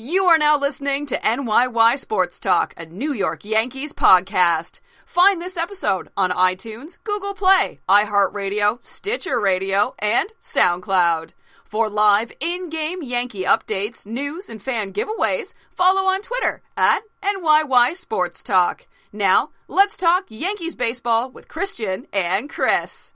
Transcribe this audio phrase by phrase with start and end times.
[0.00, 4.78] You are now listening to NYY Sports Talk, a New York Yankees podcast.
[5.04, 11.34] Find this episode on iTunes, Google Play, iHeartRadio, Stitcher Radio, and SoundCloud.
[11.64, 18.44] For live in-game Yankee updates, news, and fan giveaways, follow on Twitter at NYY Sports
[18.44, 18.86] Talk.
[19.12, 23.14] Now, let's talk Yankees baseball with Christian and Chris.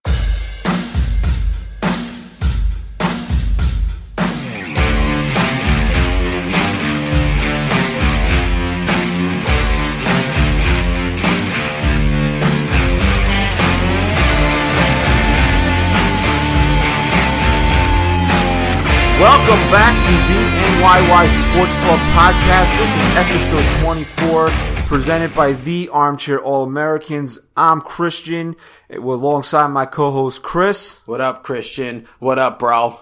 [19.23, 20.41] Welcome back to the
[20.83, 22.77] NYY Sports Talk podcast.
[22.77, 24.51] This is episode 24,
[24.89, 27.39] presented by the Armchair All Americans.
[27.57, 28.57] I'm Christian,
[28.91, 30.99] alongside my co-host Chris.
[31.07, 32.09] What up, Christian?
[32.19, 32.99] What up, bro?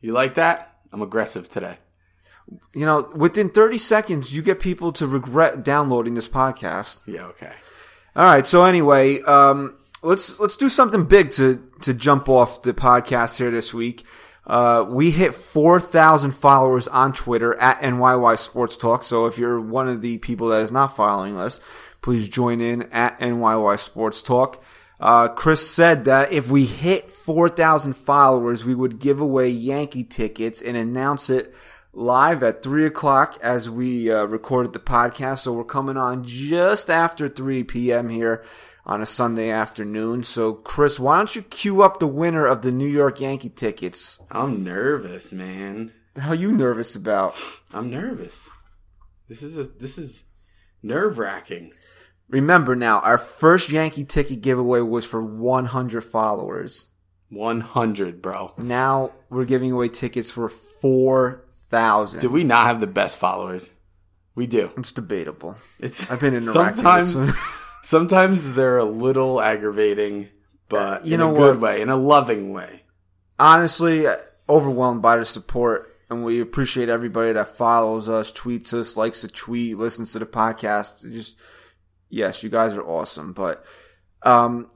[0.00, 0.78] You like that?
[0.92, 1.78] I'm aggressive today.
[2.74, 7.02] You know, within 30 seconds, you get people to regret downloading this podcast.
[7.06, 7.52] Yeah, okay.
[8.16, 8.48] All right.
[8.48, 13.52] So anyway, um, let's let's do something big to to jump off the podcast here
[13.52, 14.04] this week.
[14.46, 19.02] Uh, we hit 4,000 followers on Twitter at NYY Sports Talk.
[19.02, 21.60] So if you're one of the people that is not following us,
[22.02, 24.62] please join in at NYY Sports Talk.
[25.00, 30.62] Uh, Chris said that if we hit 4,000 followers, we would give away Yankee tickets
[30.62, 31.54] and announce it
[31.92, 35.40] live at 3 o'clock as we uh, recorded the podcast.
[35.40, 38.08] So we're coming on just after 3 p.m.
[38.08, 38.44] here
[38.86, 40.24] on a Sunday afternoon.
[40.24, 44.18] So, Chris, why don't you cue up the winner of the New York Yankee tickets?
[44.30, 45.92] I'm nervous, man.
[46.14, 47.34] The hell you nervous about?
[47.72, 48.48] I'm nervous.
[49.28, 50.22] This is a, this is
[50.82, 51.72] nerve wracking.
[52.28, 56.88] Remember now, our first Yankee ticket giveaway was for 100 followers.
[57.30, 58.52] 100, bro.
[58.58, 62.20] Now we're giving away tickets for 4,000.
[62.20, 63.70] Do we not have the best followers?
[64.34, 64.70] We do.
[64.76, 65.56] It's debatable.
[65.78, 67.38] It's I've been interacting with sometimes.
[67.84, 70.28] some- sometimes they're a little aggravating,
[70.68, 71.74] but You in know a good what?
[71.76, 72.82] way, in a loving way.
[73.38, 74.06] honestly
[74.48, 79.28] overwhelmed by the support and we appreciate everybody that follows us tweets us likes a
[79.28, 81.38] tweet listens to the podcast just
[82.10, 83.64] yes you guys are awesome but
[84.22, 84.68] um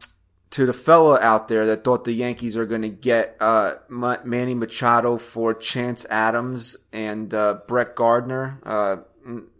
[0.50, 4.54] to the fella out there that thought the yankees are going to get uh manny
[4.54, 8.96] machado for chance adams and uh brett gardner uh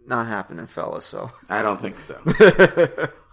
[0.06, 2.18] not happening fella so I don't think so.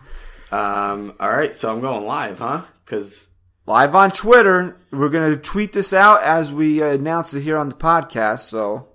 [0.56, 1.14] um.
[1.20, 2.64] All right, so I'm going live, huh?
[2.84, 3.26] Because
[3.68, 7.58] live on twitter we're going to tweet this out as we uh, announce it here
[7.58, 8.88] on the podcast so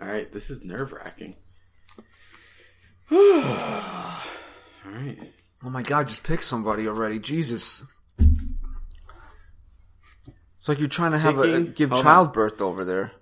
[0.00, 1.36] All right, this is nerve wracking.
[3.10, 3.18] All
[4.84, 5.18] right.
[5.64, 7.18] Oh my god, just pick somebody already.
[7.18, 7.82] Jesus.
[10.58, 12.04] It's like you're trying to have a Picking- give hold on.
[12.04, 13.12] childbirth over there.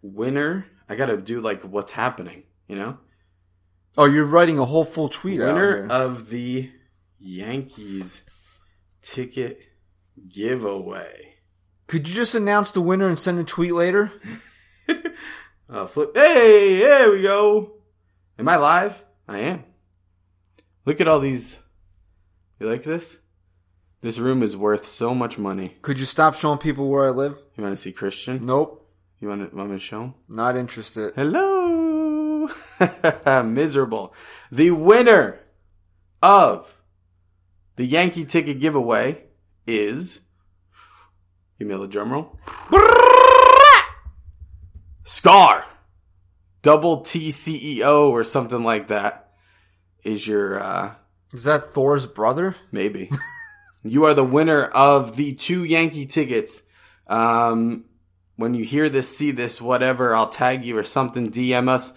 [0.00, 2.98] Winner, I got to do like what's happening, you know?
[3.96, 6.70] Oh, you're writing a whole full tweet out Winner of the
[7.18, 8.22] Yankees
[9.02, 9.60] ticket
[10.28, 11.34] giveaway.
[11.86, 14.12] Could you just announce the winner and send a tweet later?
[15.72, 16.10] Uh, flip.
[16.14, 17.72] Hey, there we go.
[18.38, 19.02] Am I live?
[19.26, 19.64] I am.
[20.84, 21.60] Look at all these.
[22.60, 23.16] You like this?
[24.02, 25.76] This room is worth so much money.
[25.80, 27.40] Could you stop showing people where I live?
[27.56, 28.44] You want to see Christian?
[28.44, 28.86] Nope.
[29.18, 30.14] You want, to, want me to show him?
[30.28, 31.14] Not interested.
[31.14, 31.91] Hello.
[33.44, 34.14] Miserable.
[34.50, 35.40] The winner
[36.22, 36.76] of
[37.76, 39.24] the Yankee ticket giveaway
[39.66, 40.20] is.
[41.58, 42.38] Give me a drum roll.
[45.04, 45.64] Scar.
[46.62, 49.32] Double T CEO or something like that
[50.04, 50.94] is your, uh,
[51.32, 52.56] Is that Thor's brother?
[52.70, 53.10] maybe.
[53.82, 56.62] you are the winner of the two Yankee tickets.
[57.08, 57.84] Um,
[58.36, 61.92] when you hear this, see this, whatever, I'll tag you or something, DM us.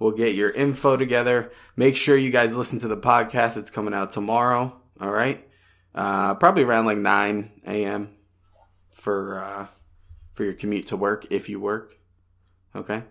[0.00, 1.52] We'll get your info together.
[1.76, 3.58] Make sure you guys listen to the podcast.
[3.58, 4.80] It's coming out tomorrow.
[4.98, 5.46] All right.
[5.94, 8.08] Uh, probably around like 9 a.m.
[8.90, 9.66] for, uh,
[10.32, 11.94] for your commute to work if you work.
[12.74, 13.02] Okay.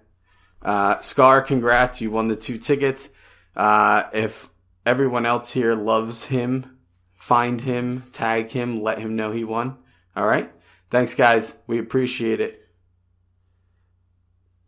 [0.63, 2.01] Uh, Scar, congrats.
[2.01, 3.09] You won the two tickets.
[3.55, 4.49] Uh, if
[4.83, 6.79] everyone else here loves him,
[7.17, 9.77] find him, tag him, let him know he won.
[10.15, 10.51] All right.
[10.89, 11.55] Thanks, guys.
[11.67, 12.67] We appreciate it.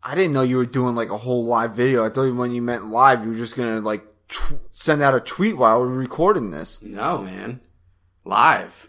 [0.04, 2.04] I didn't know you were doing like a whole live video.
[2.04, 5.20] I thought when you meant live, you were just gonna like tw- send out a
[5.20, 6.80] tweet while we're recording this.
[6.82, 7.60] No, man.
[8.24, 8.88] Live.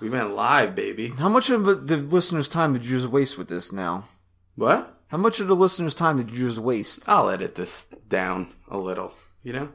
[0.00, 1.08] We went live, baby.
[1.08, 4.08] How much of the listeners' time did you just waste with this now?
[4.54, 5.00] What?
[5.08, 7.04] How much of the listeners' time did you just waste?
[7.06, 9.72] I'll edit this down a little, you know?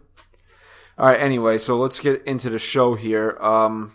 [0.97, 1.19] All right.
[1.19, 3.37] Anyway, so let's get into the show here.
[3.39, 3.93] Um,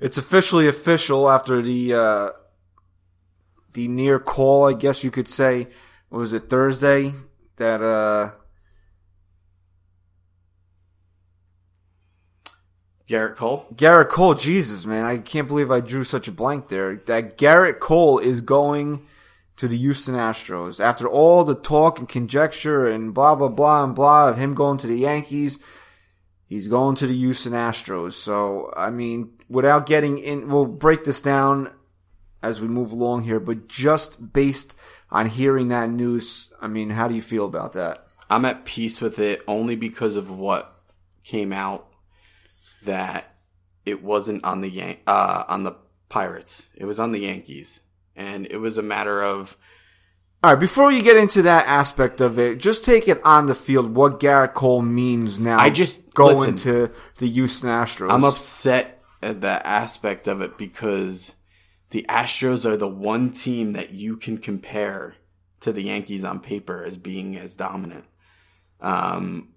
[0.00, 2.30] it's officially official after the uh,
[3.76, 5.68] the near call, I guess you could say,
[6.08, 7.12] what was it Thursday
[7.56, 8.32] that uh
[13.08, 13.66] Gerrit Cole.
[13.72, 16.96] Gerrit Cole, Jesus man, I can't believe I drew such a blank there.
[17.06, 19.06] That Gerrit Cole is going
[19.56, 23.94] to the Houston Astros after all the talk and conjecture and blah blah blah and
[23.94, 25.58] blah of him going to the Yankees.
[26.46, 28.14] He's going to the Houston Astros.
[28.14, 31.70] So I mean, without getting in, we'll break this down
[32.42, 33.40] as we move along here.
[33.40, 34.74] But just based
[35.10, 38.06] on hearing that news, I mean, how do you feel about that?
[38.28, 40.74] I'm at peace with it only because of what
[41.24, 41.86] came out
[42.84, 43.34] that
[43.84, 45.76] it wasn't on the Yan- uh, on the
[46.08, 46.66] Pirates.
[46.74, 47.80] It was on the Yankees,
[48.16, 49.56] and it was a matter of
[50.42, 53.54] All right, before you get into that aspect of it, just take it on the
[53.54, 55.58] field what Gerrit Cole means now.
[55.58, 56.56] I just- going listen.
[56.56, 58.10] to the Houston Astros.
[58.10, 61.34] I'm upset at that aspect of it because
[61.90, 65.14] the Astros are the one team that you can compare
[65.60, 68.04] to the Yankees on paper as being as dominant.
[68.80, 69.54] Um,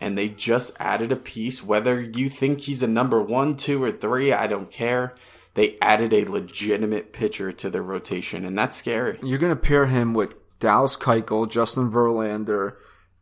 [0.00, 1.62] and they just added a piece.
[1.62, 5.14] Whether you think he's a number one, two, or three, I don't care.
[5.54, 9.18] They added a legitimate pitcher to their rotation, and that's scary.
[9.22, 12.76] You're going to pair him with Dallas Keuchel, Justin Verlander,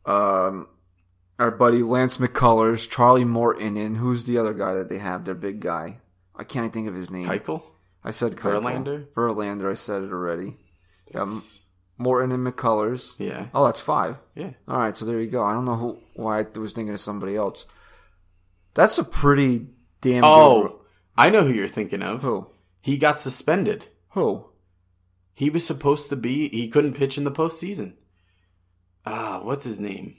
[0.07, 0.69] um,
[1.39, 5.25] our buddy Lance McCullers, Charlie Morton, and who's the other guy that they have?
[5.25, 5.99] Their big guy.
[6.37, 7.27] I can't even think of his name.
[7.29, 7.63] Keuchel?
[8.05, 8.63] I said Keuchel.
[8.63, 9.07] Verlander?
[9.15, 9.71] Verlander.
[9.71, 10.57] I said it already.
[11.15, 11.43] Um,
[11.99, 13.15] Morton and McCullers.
[13.19, 13.49] Yeah.
[13.55, 14.17] Oh, that's five.
[14.35, 14.53] Yeah.
[14.67, 15.45] All right, so there you go.
[15.45, 17.67] I don't know who why I was thinking of somebody else.
[18.75, 19.67] That's a pretty
[20.01, 20.23] damn.
[20.23, 20.81] good Oh,
[21.17, 22.23] I know who you're thinking of.
[22.23, 22.47] who?
[22.81, 23.87] He got suspended.
[24.11, 24.47] Who?
[25.35, 26.49] He was supposed to be.
[26.49, 27.95] He couldn't pitch in the postseason.
[29.05, 30.17] Ah, what's his name?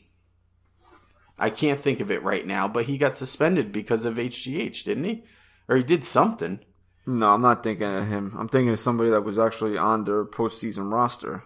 [1.39, 5.03] I can't think of it right now, but he got suspended because of HGH, didn't
[5.05, 5.23] he?
[5.67, 6.59] Or he did something.
[7.05, 8.35] No, I'm not thinking of him.
[8.37, 11.43] I'm thinking of somebody that was actually on their postseason roster.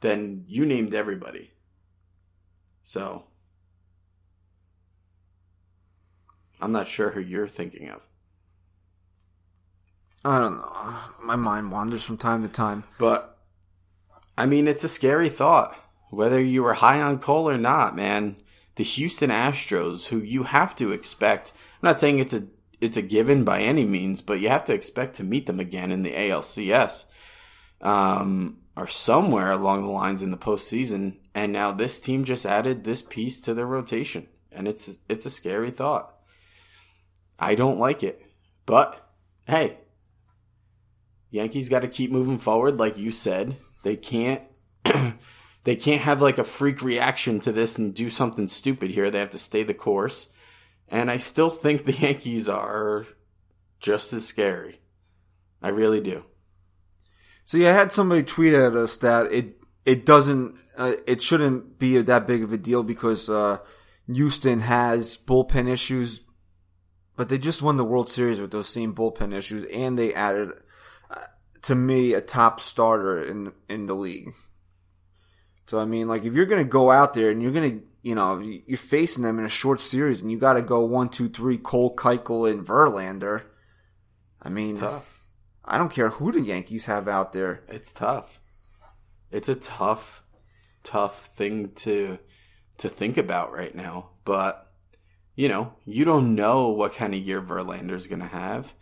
[0.00, 1.52] Then you named everybody.
[2.82, 3.24] So
[6.60, 8.02] I'm not sure who you're thinking of.
[10.24, 10.96] I don't know.
[11.22, 12.84] My mind wanders from time to time.
[12.98, 13.38] But
[14.36, 15.76] I mean, it's a scary thought.
[16.10, 18.36] Whether you were high on Cole or not, man,
[18.76, 21.52] the Houston Astros, who you have to expect,
[21.82, 22.46] I'm not saying it's a
[22.80, 25.90] it's a given by any means, but you have to expect to meet them again
[25.90, 27.06] in the ALCS,
[27.80, 31.16] um, or somewhere along the lines in the postseason.
[31.34, 35.30] And now this team just added this piece to their rotation, and it's it's a
[35.30, 36.14] scary thought.
[37.38, 38.22] I don't like it,
[38.66, 39.04] but
[39.46, 39.78] hey,
[41.30, 43.56] Yankees got to keep moving forward, like you said.
[43.82, 44.42] They can't.
[45.64, 49.10] they can't have like a freak reaction to this and do something stupid here.
[49.10, 50.28] They have to stay the course.
[50.88, 53.06] And I still think the Yankees are
[53.80, 54.80] just as scary.
[55.62, 56.24] I really do.
[57.44, 62.00] See, I had somebody tweet at us that it it doesn't uh, it shouldn't be
[62.00, 63.58] that big of a deal because uh,
[64.06, 66.22] Houston has bullpen issues,
[67.16, 70.52] but they just won the World Series with those same bullpen issues, and they added
[71.10, 71.26] uh,
[71.62, 74.34] to me a top starter in in the league.
[75.66, 78.38] So I mean, like if you're gonna go out there and you're gonna you know
[78.38, 81.56] you're facing them in a short series and you got to go one two three
[81.56, 83.44] Cole Keuchel and Verlander.
[84.42, 85.24] I mean, It's tough.
[85.64, 87.62] I don't care who the Yankees have out there.
[87.66, 88.40] It's tough.
[89.30, 90.22] It's a tough,
[90.82, 92.18] tough thing to
[92.76, 94.10] to think about right now.
[94.26, 94.70] But
[95.34, 98.74] you know, you don't know what kind of year Verlander's going to have.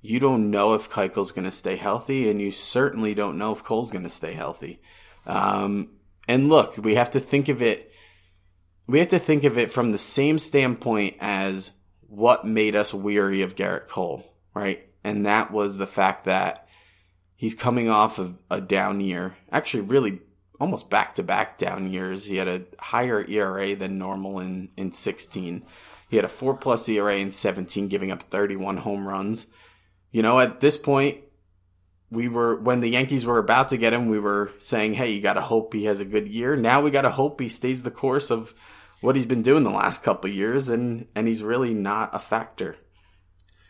[0.00, 3.62] You don't know if Keuchel's going to stay healthy, and you certainly don't know if
[3.62, 4.80] Cole's going to stay healthy.
[5.26, 5.90] Um,
[6.26, 7.91] and look, we have to think of it.
[8.92, 11.72] We have to think of it from the same standpoint as
[12.02, 14.22] what made us weary of Gerrit Cole,
[14.52, 14.86] right?
[15.02, 16.68] And that was the fact that
[17.34, 19.34] he's coming off of a down year.
[19.50, 20.20] Actually, really
[20.60, 22.26] almost back to back down years.
[22.26, 25.64] He had a higher ERA than normal in, in 16.
[26.10, 29.46] He had a four plus ERA in 17, giving up 31 home runs.
[30.10, 31.16] You know, at this point,
[32.10, 35.22] we were, when the Yankees were about to get him, we were saying, hey, you
[35.22, 36.56] got to hope he has a good year.
[36.56, 38.52] Now we got to hope he stays the course of
[39.02, 42.18] what he's been doing the last couple of years, and, and he's really not a
[42.18, 42.76] factor.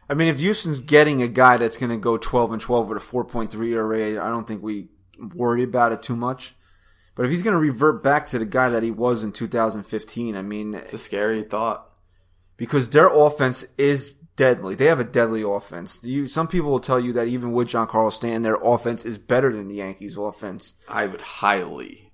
[0.09, 2.99] I mean, if Houston's getting a guy that's going to go 12 and 12 with
[2.99, 4.89] a 4.3 ERA, I don't think we
[5.35, 6.55] worry about it too much.
[7.15, 10.37] But if he's going to revert back to the guy that he was in 2015,
[10.37, 11.91] I mean, It's a scary thought.
[12.57, 14.75] because their offense is deadly.
[14.75, 16.01] They have a deadly offense.
[16.03, 19.55] You, some people will tell you that even with Giancarlo Stanton, their offense is better
[19.55, 20.73] than the Yankees' offense.
[20.89, 22.13] I would highly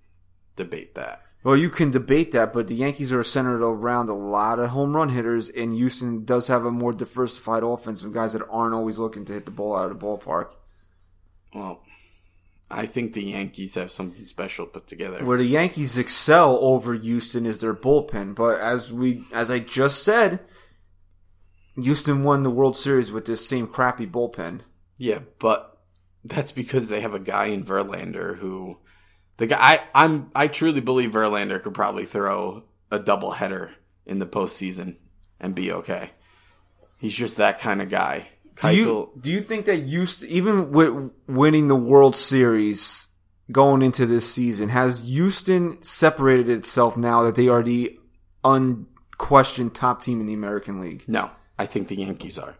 [0.56, 1.22] debate that.
[1.48, 4.94] Well, you can debate that, but the Yankees are centered around a lot of home
[4.94, 8.98] run hitters, and Houston does have a more diversified offense of guys that aren't always
[8.98, 10.50] looking to hit the ball out of the ballpark.
[11.54, 11.82] Well,
[12.70, 15.24] I think the Yankees have something special put together.
[15.24, 20.02] Where the Yankees excel over Houston is their bullpen, but as we as I just
[20.02, 20.40] said,
[21.76, 24.60] Houston won the World Series with this same crappy bullpen.
[24.98, 25.80] Yeah, but
[26.22, 28.76] that's because they have a guy in Verlander who
[29.38, 33.70] the guy I, I'm I truly believe Verlander could probably throw a double header
[34.04, 34.96] in the postseason
[35.40, 36.10] and be okay.
[36.98, 38.28] He's just that kind of guy.
[38.60, 43.06] Do you do you think that Houston, even with winning the World Series
[43.52, 47.98] going into this season, has Houston separated itself now that they are the
[48.42, 51.04] unquestioned top team in the American League?
[51.06, 52.56] No, I think the Yankees are.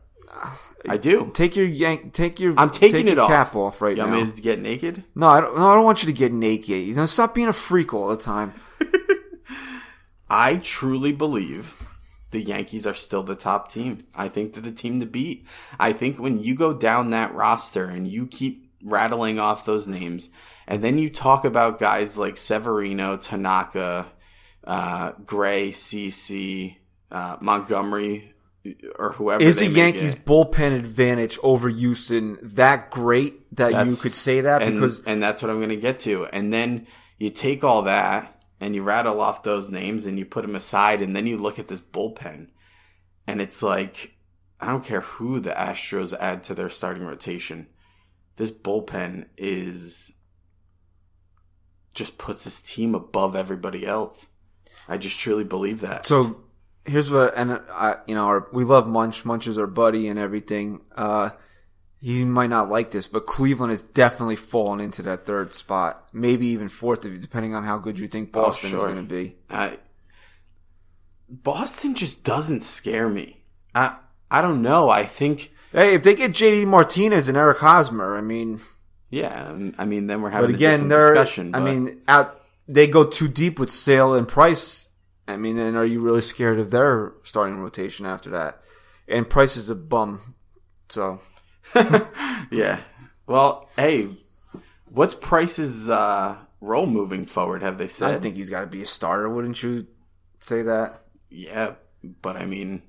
[0.88, 1.30] I do.
[1.34, 2.12] Take your yank.
[2.12, 2.54] Take your.
[2.56, 3.28] I'm taking take it your off.
[3.28, 4.04] cap off right now.
[4.04, 4.16] You now.
[4.18, 5.04] want me to get naked?
[5.14, 5.56] no, I don't.
[5.56, 6.86] No, I don't want you to get naked.
[6.86, 8.54] You know, stop being a freak all the time.
[10.30, 11.74] I truly believe
[12.30, 14.06] the Yankees are still the top team.
[14.14, 15.46] I think they're the team to beat.
[15.78, 20.30] I think when you go down that roster and you keep rattling off those names,
[20.66, 24.06] and then you talk about guys like Severino, Tanaka,
[24.64, 26.76] uh, Gray, CC,
[27.10, 28.34] uh, Montgomery,
[28.98, 29.42] or whoever.
[29.42, 34.74] Is the Yankees bullpen advantage over Houston that great that you could say that and,
[34.74, 36.26] because and that's what I'm going to get to.
[36.26, 36.86] And then
[37.18, 41.02] you take all that and you rattle off those names and you put them aside,
[41.02, 42.48] and then you look at this bullpen,
[43.26, 44.16] and it's like
[44.60, 47.68] I don't care who the Astros add to their starting rotation.
[48.36, 50.12] This bullpen is
[51.94, 54.28] just puts this team above everybody else.
[54.88, 56.06] I just truly believe that.
[56.06, 56.44] So
[56.88, 59.24] here's what, and I, you know, our, we love Munch.
[59.24, 60.80] Munch is our buddy and everything.
[60.96, 61.30] Uh,
[62.00, 66.48] he might not like this, but Cleveland has definitely fallen into that third spot, maybe
[66.48, 68.84] even fourth, depending on how good you think Boston is sure.
[68.84, 69.36] going to be.
[69.50, 69.78] I,
[71.28, 73.42] Boston just doesn't scare me.
[73.74, 73.98] I
[74.30, 74.88] I don't know.
[74.88, 78.60] I think Hey, if they get JD Martinez and Eric Hosmer, I mean,
[79.10, 79.54] yeah.
[79.76, 81.54] I mean, then we're but having a again, different they're, discussion.
[81.54, 84.87] I mean, out they go too deep with Sale and Price.
[85.28, 88.62] I mean, then are you really scared of their starting rotation after that?
[89.06, 90.34] And Price is a bum,
[90.88, 91.20] so
[92.50, 92.80] yeah.
[93.26, 94.16] Well, hey,
[94.90, 97.62] what's Price's uh, role moving forward?
[97.62, 98.14] Have they said?
[98.14, 99.28] I think he's got to be a starter.
[99.28, 99.86] Wouldn't you
[100.38, 101.02] say that?
[101.30, 101.74] yeah,
[102.22, 102.82] but I mean,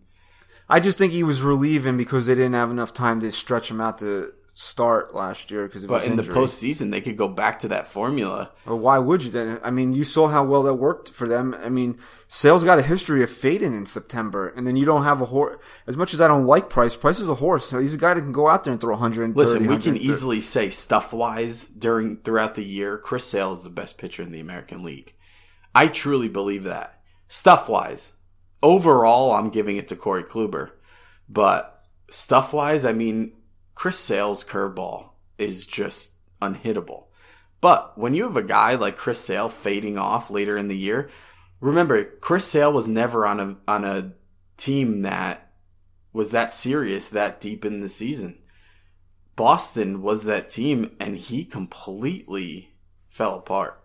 [0.69, 3.81] I just think he was relieving because they didn't have enough time to stretch him
[3.81, 6.35] out to start last year because but in the injury.
[6.35, 8.51] postseason, they could go back to that formula.
[8.65, 9.57] Or why would you then?
[9.63, 11.55] I mean, you saw how well that worked for them.
[11.63, 11.97] I mean,
[12.27, 15.63] Sale's got a history of fading in September, and then you don't have a horse.
[15.87, 17.69] As much as I don't like Price, Price is a horse.
[17.69, 19.33] So he's a guy that can go out there and throw 130.
[19.33, 23.69] Listen, we can easily say stuff wise during throughout the year, Chris Sale is the
[23.69, 25.13] best pitcher in the American League.
[25.73, 27.01] I truly believe that.
[27.29, 28.11] Stuff wise.
[28.61, 30.71] Overall, I'm giving it to Corey Kluber.
[31.29, 33.31] But stuff wise, I mean,
[33.79, 37.05] Chris Sale's curveball is just unhittable.
[37.61, 41.09] But when you have a guy like Chris Sale fading off later in the year,
[41.61, 44.11] remember Chris Sale was never on a on a
[44.57, 45.53] team that
[46.11, 48.39] was that serious that deep in the season.
[49.37, 52.73] Boston was that team and he completely
[53.07, 53.81] fell apart.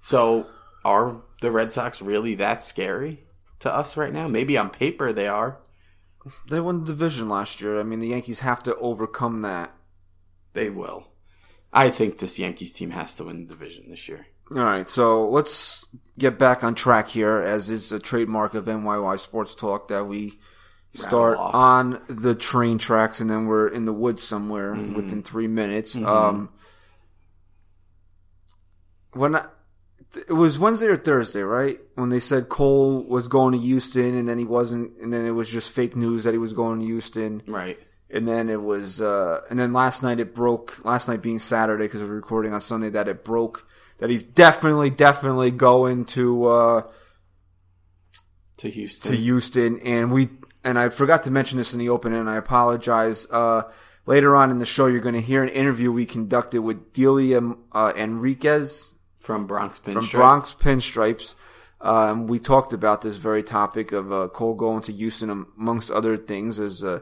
[0.00, 0.48] So
[0.84, 3.22] are the Red Sox really that scary
[3.60, 4.26] to us right now?
[4.26, 5.60] Maybe on paper they are.
[6.48, 7.80] They won the division last year.
[7.80, 9.74] I mean, the Yankees have to overcome that.
[10.52, 11.08] They will.
[11.72, 14.26] I think this Yankees team has to win the division this year.
[14.50, 15.86] All right, so let's
[16.18, 20.38] get back on track here, as is a trademark of NYY Sports Talk that we
[20.94, 25.96] start on the train tracks and then we're in the woods somewhere within three minutes.
[25.96, 26.50] Um,
[29.14, 29.46] when I,
[30.16, 31.80] it was Wednesday or Thursday, right?
[31.94, 35.30] When they said Cole was going to Houston and then he wasn't, and then it
[35.30, 37.42] was just fake news that he was going to Houston.
[37.46, 37.78] Right.
[38.10, 41.84] And then it was, uh, and then last night it broke, last night being Saturday
[41.84, 43.66] because we're recording on Sunday that it broke,
[43.98, 46.82] that he's definitely, definitely going to, uh,
[48.58, 49.12] To Houston.
[49.12, 49.78] to Houston.
[49.80, 50.28] And we,
[50.62, 53.26] and I forgot to mention this in the opening and I apologize.
[53.30, 53.62] Uh,
[54.04, 57.40] later on in the show, you're going to hear an interview we conducted with Delia,
[57.72, 58.91] uh, Enriquez
[59.22, 59.92] from Bronx Pinstripes.
[59.92, 61.34] from Bronx Pinstripes.
[61.80, 66.16] Um, we talked about this very topic of uh, Cole going to Houston, amongst other
[66.16, 67.00] things, as uh,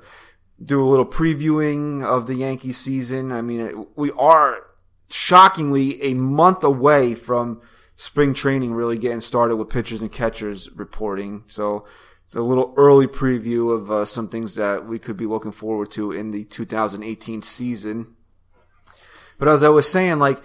[0.62, 3.32] do a little previewing of the Yankee season.
[3.32, 4.66] I mean, it, we are
[5.10, 7.60] shockingly a month away from
[7.96, 11.44] spring training really getting started with pitchers and catchers reporting.
[11.48, 11.86] So
[12.24, 15.90] it's a little early preview of uh, some things that we could be looking forward
[15.92, 18.14] to in the 2018 season.
[19.38, 20.42] But as I was saying, like,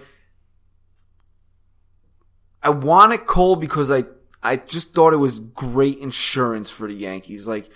[2.66, 4.06] I wanted Cole because I
[4.42, 7.46] I just thought it was great insurance for the Yankees.
[7.46, 7.70] Like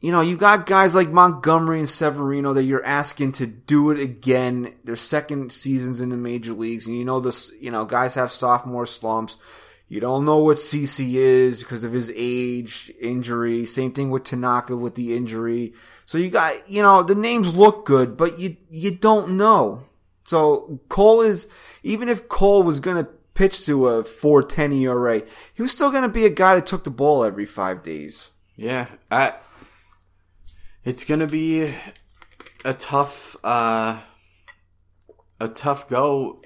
[0.00, 4.00] you know, you got guys like Montgomery and Severino that you're asking to do it
[4.00, 4.74] again.
[4.82, 7.52] Their second seasons in the major leagues, and you know this.
[7.60, 9.38] You know, guys have sophomore slumps.
[9.86, 13.64] You don't know what CC is because of his age, injury.
[13.64, 15.72] Same thing with Tanaka with the injury.
[16.04, 19.84] So you got, you know, the names look good, but you you don't know.
[20.24, 21.46] So Cole is
[21.84, 25.22] even if Cole was going to pitch to a 4.10 ERA,
[25.54, 28.30] he was still going to be a guy that took the ball every five days.
[28.56, 29.34] Yeah, I,
[30.84, 31.74] it's gonna be
[32.64, 34.00] a tough, uh,
[35.40, 36.40] a tough go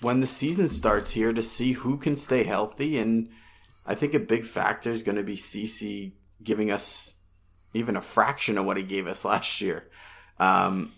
[0.00, 3.28] when the season starts here to see who can stay healthy, and
[3.84, 6.12] I think a big factor is going to be CC
[6.42, 7.14] giving us
[7.74, 9.88] even a fraction of what he gave us last year.
[10.38, 10.92] Um,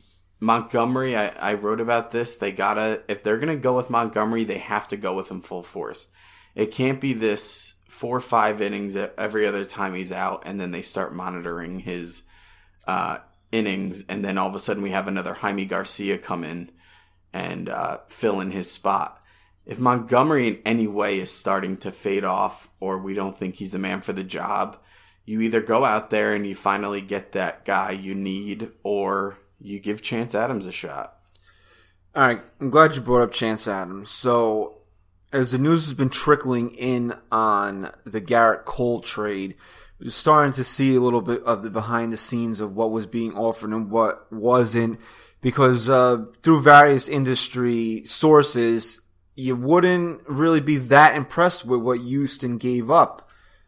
[0.47, 2.37] Montgomery, I, I wrote about this.
[2.37, 5.65] They gotta, if they're gonna go with Montgomery, they have to go with him full
[5.65, 6.07] force.
[6.55, 10.71] It can't be this four or five innings every other time he's out, and then
[10.71, 12.23] they start monitoring his
[12.87, 13.19] uh,
[13.51, 16.71] innings, and then all of a sudden we have another Jaime Garcia come in
[17.33, 19.21] and uh, fill in his spot.
[19.67, 23.75] If Montgomery in any way is starting to fade off, or we don't think he's
[23.75, 24.79] a man for the job,
[25.25, 29.81] you either go out there and you finally get that guy you need, or you
[29.81, 31.17] give Chance Adams a shot.
[32.15, 34.11] All right, I'm glad you brought up Chance Adams.
[34.11, 34.79] So,
[35.33, 39.57] as the news has been trickling in on the Gerrit Cole trade,
[40.01, 43.07] we're starting to see a little bit of the behind the scenes of what was
[43.07, 45.01] being offered and what wasn't,
[45.41, 49.01] because uh, through various industry sources,
[49.35, 53.26] you wouldn't really be that impressed with what Houston gave up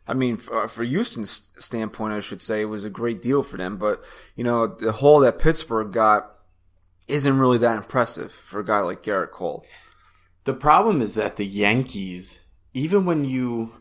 [0.08, 3.58] I mean, for, for Houston's standpoint, I should say it was a great deal for
[3.58, 3.76] them.
[3.76, 4.02] But
[4.34, 6.34] you know, the haul that Pittsburgh got
[7.06, 9.64] isn't really that impressive for a guy like Gerrit Cole.
[10.44, 12.40] The problem is that the Yankees,
[12.72, 13.74] even when you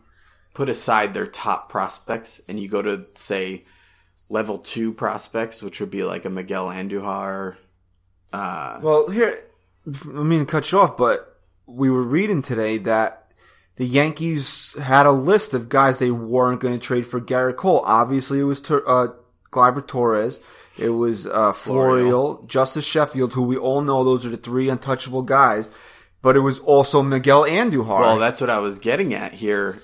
[0.54, 3.64] put aside their top prospects and you go to say
[4.28, 7.56] level two prospects, which would be like a Miguel Andujar.
[8.32, 9.38] Uh, well, here,
[9.86, 13.27] I mean, cut you off, but we were reading today that
[13.78, 17.82] the Yankees had a list of guys they weren't going to trade for Gerrit Cole.
[17.86, 19.12] Obviously, it was uh,
[19.52, 20.40] Gleyber Torres,
[20.76, 25.22] it was uh, Florial, Justus Sheffield, who we all know those are the three untouchable
[25.22, 25.70] guys.
[26.20, 28.00] But it was also Miguel Andujar.
[28.00, 29.80] Well, that's what I was getting at here.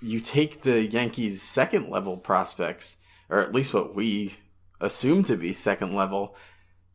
[0.00, 2.96] You take the Yankees' second level prospects,
[3.28, 4.34] or at least what we
[4.80, 6.34] assume to be second level,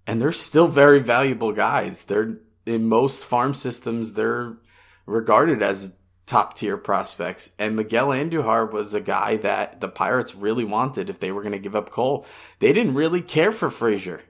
[0.08, 2.06] and they're still very valuable guys.
[2.06, 4.58] They're in most farm systems, they're
[5.06, 5.94] regarded as
[6.26, 7.52] top tier prospects.
[7.60, 11.52] And Miguel Andujar was a guy that the Pirates really wanted if they were going
[11.52, 12.26] to give up Cole.
[12.60, 14.22] They didn't really care for Frazier.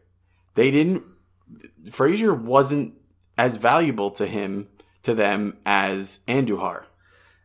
[0.56, 1.04] They didn't,
[1.92, 2.96] Frazier wasn't
[3.38, 4.68] as valuable to him,
[5.04, 6.86] to them as Andujar.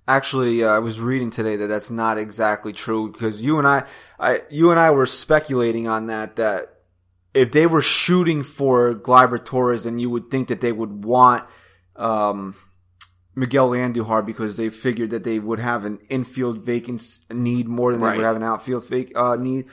[0.09, 3.85] Actually, uh, I was reading today that that's not exactly true because you and I,
[4.18, 6.76] I, you and I were speculating on that, that
[7.35, 11.44] if they were shooting for Gleyber Torres, then you would think that they would want,
[11.96, 12.54] um,
[13.37, 18.01] Miguel Andujar because they figured that they would have an infield vacant need more than
[18.01, 18.12] right.
[18.12, 19.66] they would have an outfield fake uh, need.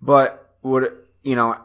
[0.00, 1.60] But what you know,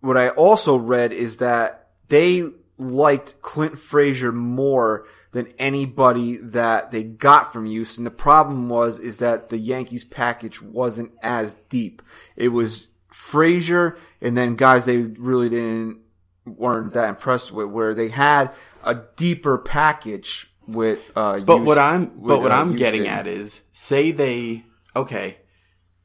[0.00, 7.02] what I also read is that they liked Clint Frazier more than anybody that they
[7.02, 8.04] got from Houston.
[8.04, 12.00] The problem was is that the Yankees package wasn't as deep.
[12.34, 15.98] It was Frazier and then guys they really didn't
[16.46, 18.50] weren't that impressed with where they had
[18.84, 23.62] a deeper package with uh but what i'm but what uh, i'm getting at is
[23.72, 25.38] say they okay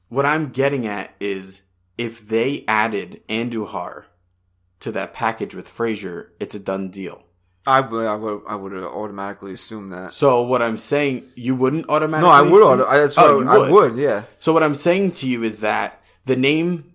[0.09, 1.61] what i'm getting at is
[1.97, 4.05] if they added andujar
[4.79, 7.23] to that package with frazier it's a done deal
[7.65, 10.13] I would, I would, I would automatically assume that.
[10.13, 12.27] So what I'm saying, you wouldn't automatically.
[12.27, 12.63] No, I would.
[12.63, 13.67] Auto, I, that's oh, I, would.
[13.67, 13.97] I would.
[13.97, 14.23] Yeah.
[14.39, 16.90] So what I'm saying to you is that the name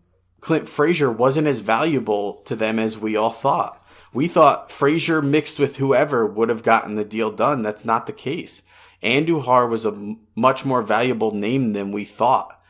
[0.47, 3.85] Clint Frazier wasn't as valuable to them as we all thought.
[4.13, 7.63] We thought Frazier mixed with whoever would have gotten the deal done.
[7.63, 8.63] That's not the case.
[9.03, 12.61] Andujar was a much more valuable name than we thought.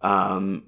[0.00, 0.66] Um,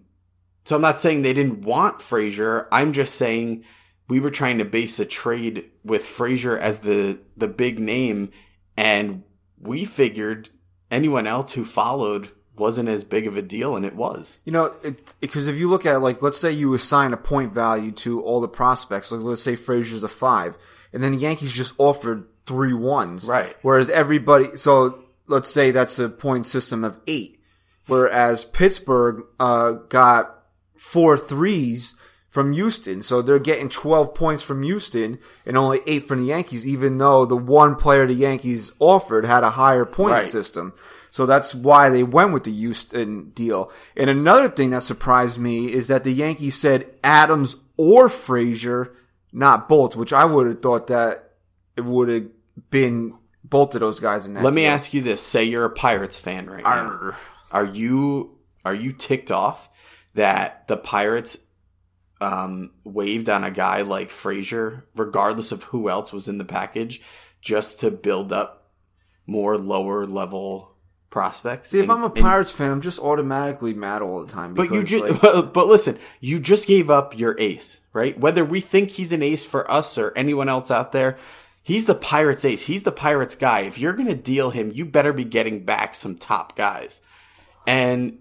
[0.65, 2.67] so I'm not saying they didn't want Frazier.
[2.73, 3.63] I'm just saying
[4.09, 8.33] we were trying to base a trade with Frazier as the the big name,
[8.77, 9.23] and
[9.57, 10.49] we figured
[10.91, 14.39] anyone else who followed wasn't as big of a deal, and it was.
[14.45, 14.75] You know,
[15.21, 18.23] because if you look at it, like, let's say you assign a point value to
[18.23, 20.57] all the prospects, like let's say Frazier's a five,
[20.93, 23.57] and then the Yankees just offered three ones, right?
[23.63, 27.41] Whereas everybody, so let's say that's a point system of eight,
[27.87, 30.45] whereas Pittsburgh uh, got
[30.77, 31.95] four threes
[32.37, 33.01] from Houston.
[33.03, 37.25] So they're getting 12 points from Houston and only 8 from the Yankees, even though
[37.25, 40.27] the one player the Yankees offered had a higher point Right.
[40.27, 40.75] system.
[41.11, 43.73] So that's why they went with the Houston deal.
[43.97, 48.93] And another thing that surprised me is that the Yankees said Adams or Frazier,
[49.33, 51.31] not both, which I would have thought that
[51.75, 52.27] it would have
[52.71, 55.71] been both of those guys in that Let me ask you this: Say you're a
[55.71, 57.15] Pirates fan right now.
[57.51, 59.71] Are you are you ticked off
[60.13, 61.39] that the Pirates
[62.21, 67.03] um, waived on a guy like Frazier, regardless of who else was in the package,
[67.43, 68.71] just to build up
[69.27, 70.73] more lower level
[71.11, 71.71] prospects?
[71.71, 74.55] See, if And- I'm a and- Pirates fan, I'm just automatically mad all the time.
[74.55, 78.19] But you just, like, but listen, you just gave up your ace, right?
[78.19, 81.19] Whether we think he's an ace for us or anyone else out there,
[81.63, 82.67] he's the Pirates ace.
[82.67, 83.61] He's the Pirates guy.
[83.61, 87.01] If you're going to deal him, you better be getting back some top guys.
[87.67, 88.19] And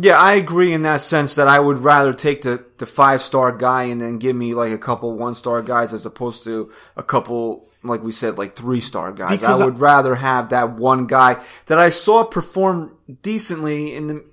[0.00, 3.52] yeah, I agree in that sense that I would rather take the, the five star
[3.56, 7.02] guy and then give me like a couple one star guys as opposed to a
[7.02, 9.38] couple, like we said, like three star guys.
[9.40, 14.06] Because I I- would rather have that one guy that I saw perform decently in
[14.06, 14.24] the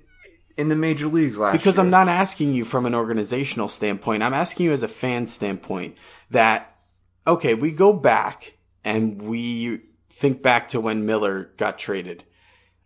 [0.56, 1.84] in the major leagues last because year.
[1.84, 5.96] I'm not asking you from an organizational standpoint, I'm asking you as a fan standpoint
[6.30, 6.76] that,
[7.26, 12.24] okay, we go back and we think back to when Miller got traded.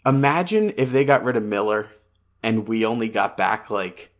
[0.06, 1.88] Imagine if they got rid of Miller
[2.44, 4.12] and we only got back like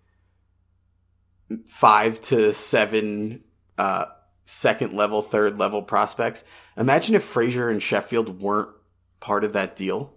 [1.67, 3.45] five to seven
[3.77, 4.07] uh,
[4.45, 6.43] second level, third level prospects.
[6.77, 8.71] Imagine if Frazier and Sheffield weren't
[9.21, 10.15] part of that deal.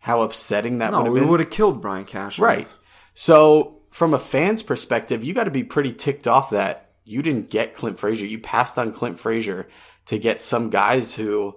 [0.00, 1.28] How upsetting that would no, have we been.
[1.28, 2.46] would have killed Brian Cashman.
[2.46, 2.68] Right.
[3.14, 7.48] So, from a fan's perspective, you got to be pretty ticked off that you didn't
[7.48, 8.26] get Clint Frazier.
[8.26, 9.68] You passed on Clint Frazier
[10.06, 11.56] to get some guys who,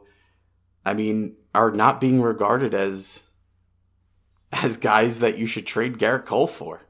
[0.85, 3.23] I mean, are not being regarded as
[4.51, 6.81] as guys that you should trade Gerrit Cole for.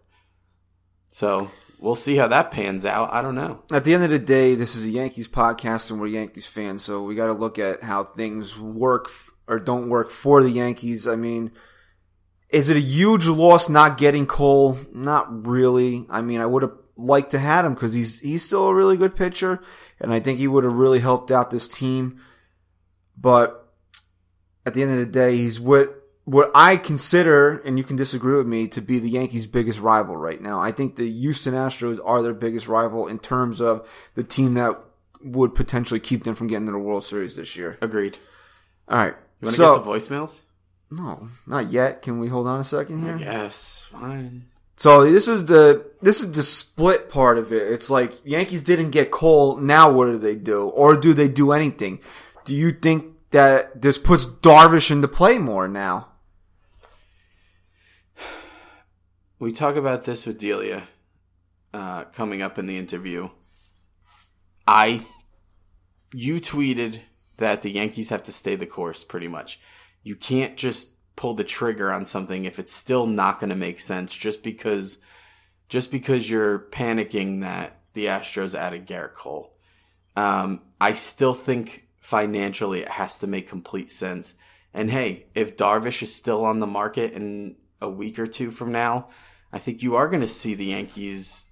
[1.12, 3.12] So we'll see how that pans out.
[3.12, 3.64] I don't know.
[3.72, 6.84] At the end of the day, this is a Yankees podcast and we're Yankees fans,
[6.84, 9.10] so we got to look at how things work
[9.48, 11.08] or don't work for the Yankees.
[11.08, 11.52] I mean,
[12.50, 14.78] is it a huge loss not getting Cole?
[14.94, 16.06] Not really.
[16.10, 18.98] I mean, I would have liked to had him because he's he's still a really
[18.98, 19.62] good pitcher,
[20.00, 22.22] and I think he would have really helped out this team.
[23.18, 23.74] But
[24.66, 25.97] at the end of the day, he's what
[26.28, 30.18] what I consider, and you can disagree with me, to be the Yankees' biggest rival
[30.18, 30.60] right now.
[30.60, 34.78] I think the Houston Astros are their biggest rival in terms of the team that
[35.22, 37.78] would potentially keep them from getting to the World Series this year.
[37.80, 38.18] Agreed.
[38.90, 39.16] All right.
[39.40, 40.40] You want to so, get to voicemails?
[40.92, 42.02] no, not yet.
[42.02, 43.16] Can we hold on a second here?
[43.18, 43.86] Yes.
[43.90, 44.48] Fine.
[44.76, 47.72] So this is the this is the split part of it.
[47.72, 49.56] It's like Yankees didn't get Cole.
[49.56, 52.02] Now what do they do, or do they do anything?
[52.44, 56.10] Do you think that this puts Darvish into play more now?
[59.40, 60.88] We talk about this with Delia
[61.72, 63.30] uh, coming up in the interview.
[64.66, 65.06] I,
[66.12, 67.02] you tweeted
[67.38, 69.04] that the Yankees have to stay the course.
[69.04, 69.60] Pretty much,
[70.02, 73.80] you can't just pull the trigger on something if it's still not going to make
[73.80, 74.98] sense just because,
[75.70, 79.56] just because you're panicking that the Astros added Gerrit Cole.
[80.16, 84.34] Um, I still think financially it has to make complete sense.
[84.74, 88.72] And hey, if Darvish is still on the market in a week or two from
[88.72, 89.10] now,
[89.52, 91.46] I think you are going to see the Yankees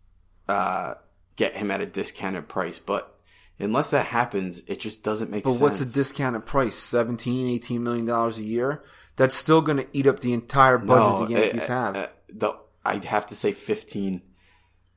[0.47, 0.95] uh,
[1.35, 2.79] get him at a discounted price.
[2.79, 3.17] But
[3.59, 5.59] unless that happens, it just doesn't make But sense.
[5.59, 6.75] But what's a discounted price?
[6.75, 8.83] 17 18 million dollars a year?
[9.15, 11.95] That's still going to eat up the entire budget the Yankees uh, have.
[11.95, 12.53] uh, the,
[12.83, 14.21] I'd have to say 15.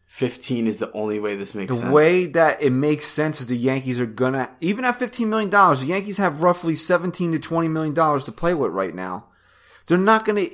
[0.08, 1.88] 15 is the only way this makes the sense.
[1.88, 5.50] The way that it makes sense is the Yankees are gonna even at fifteen million
[5.50, 5.80] dollars.
[5.80, 9.26] The Yankees have roughly seventeen to twenty million dollars to play with right now.
[9.86, 10.46] They're not gonna.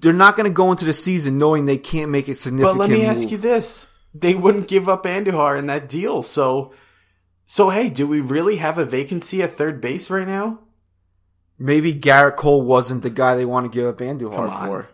[0.00, 2.78] They're not going to go into the season knowing they can't make a significant.
[2.78, 6.22] But let me ask you this: they wouldn't give up Andujar in that deal.
[6.22, 6.72] So,
[7.46, 10.60] so hey, do we really have a vacancy at third base right now?
[11.58, 14.88] Maybe Gerrit Cole wasn't the guy they want to give up Andujar for.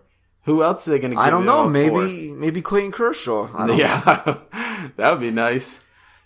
[0.45, 1.19] Who else are they going to?
[1.21, 1.69] I don't know.
[1.69, 3.49] Maybe maybe Clayton Kershaw.
[3.55, 3.79] I don't.
[3.79, 4.39] Yeah,
[4.97, 5.81] that would be nice.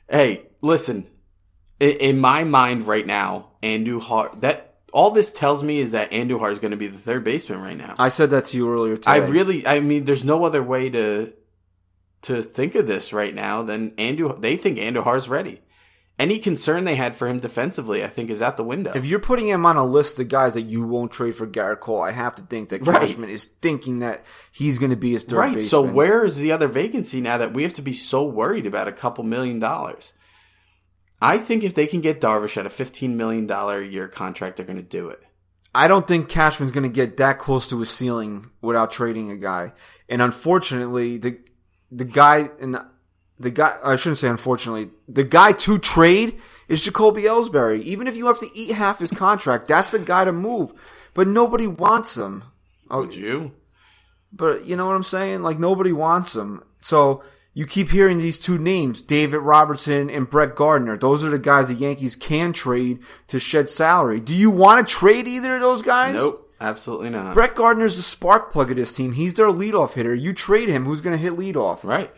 [0.08, 1.08] Hey, listen.
[1.80, 4.40] In, in my mind right now, Andujar.
[4.40, 7.60] That all this tells me is that Andujar is going to be the third baseman
[7.60, 7.96] right now.
[7.98, 9.10] I said that to you earlier today.
[9.10, 11.34] I really, I mean, there's no other way to
[12.22, 14.40] to think of this right now than Andu.
[14.40, 15.60] They think Andujar's ready.
[16.16, 18.92] Any concern they had for him defensively, I think, is out the window.
[18.94, 21.80] If you're putting him on a list of guys that you won't trade for Gerrit
[21.80, 23.00] Cole, I have to think that Right.
[23.00, 25.54] Cashman is thinking that he's going to be his third right.
[25.54, 25.68] baseman.
[25.68, 28.86] So where is the other vacancy now that we have to be so worried about
[28.86, 30.12] a couple million dollars?
[31.24, 34.56] I think if they can get Darvish at a fifteen million dollar a year contract,
[34.56, 35.22] they're going to do it.
[35.74, 39.36] I don't think Cashman's going to get that close to his ceiling without trading a
[39.36, 39.72] guy.
[40.08, 41.38] And unfortunately, the
[41.90, 42.78] the guy and
[43.38, 47.82] the guy I shouldn't say unfortunately, the guy to trade is Jacoby Ellsbury.
[47.82, 50.72] Even if you have to eat half his contract, that's the guy to move.
[51.14, 52.44] But nobody wants him.
[52.90, 53.52] Oh, Would you?
[54.32, 55.42] but you know what I'm saying?
[55.42, 56.62] Like nobody wants him.
[56.80, 57.22] So
[57.54, 60.98] you keep hearing these two names, David Robertson and Brett Gardner.
[60.98, 64.20] Those are the guys the Yankees can trade to shed salary.
[64.20, 66.14] Do you want to trade either of those guys?
[66.14, 67.32] Nope, absolutely not.
[67.34, 69.12] Brett Gardner's the spark plug of this team.
[69.12, 70.14] He's their leadoff hitter.
[70.14, 71.84] You trade him, who's going to hit leadoff?
[71.84, 72.12] Right.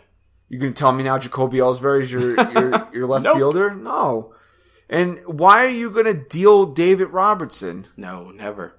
[0.48, 3.36] You can tell me now Jacoby Ellsbury is your your, your left Nope.
[3.36, 3.74] fielder?
[3.74, 4.32] No.
[4.88, 7.88] And why are you going to deal David Robertson?
[7.96, 8.76] No, never.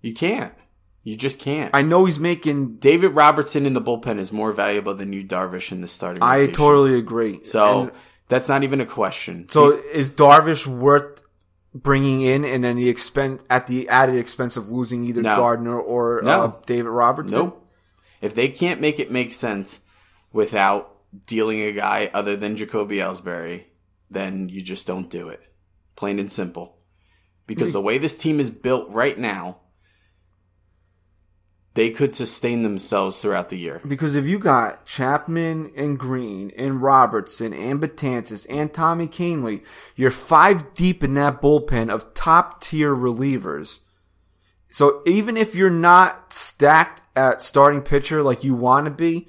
[0.00, 0.54] You can't.
[1.02, 1.70] You just can't.
[1.74, 2.76] I know he's making.
[2.76, 6.22] David Robertson in the bullpen is more valuable than you Darvish in the starting.
[6.22, 6.54] I rotation.
[6.54, 7.42] totally agree.
[7.44, 7.92] So And
[8.28, 9.48] that's not even a question.
[9.48, 11.22] so is Darvish worth
[11.74, 15.36] bringing in, and then the expense at the added expense of losing either No.
[15.36, 16.42] Gardner or No.
[16.42, 17.38] uh, David Robertson?
[17.46, 17.66] Nope.
[18.20, 19.80] If they can't make it make sense
[20.32, 23.64] without dealing a guy other than Jacoby Ellsbury,
[24.10, 25.40] then you just don't do it.
[25.96, 26.76] Plain and simple.
[27.46, 29.58] Because the way this team is built right now,
[31.80, 33.80] they could sustain themselves throughout the year.
[33.88, 39.62] Because if you got Chapman and Green and Robertson and Betances and Tommy Kahnle,
[39.96, 43.80] you're five deep in that bullpen of top tier relievers.
[44.68, 49.28] So even if you're not stacked at starting pitcher like you want to be,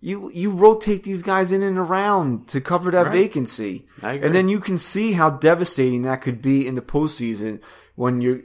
[0.00, 3.12] you you rotate these guys in and around to cover that Right.
[3.12, 4.26] vacancy, I agree.
[4.26, 7.58] and then you can see how devastating that could be in the postseason
[7.96, 8.38] when you're.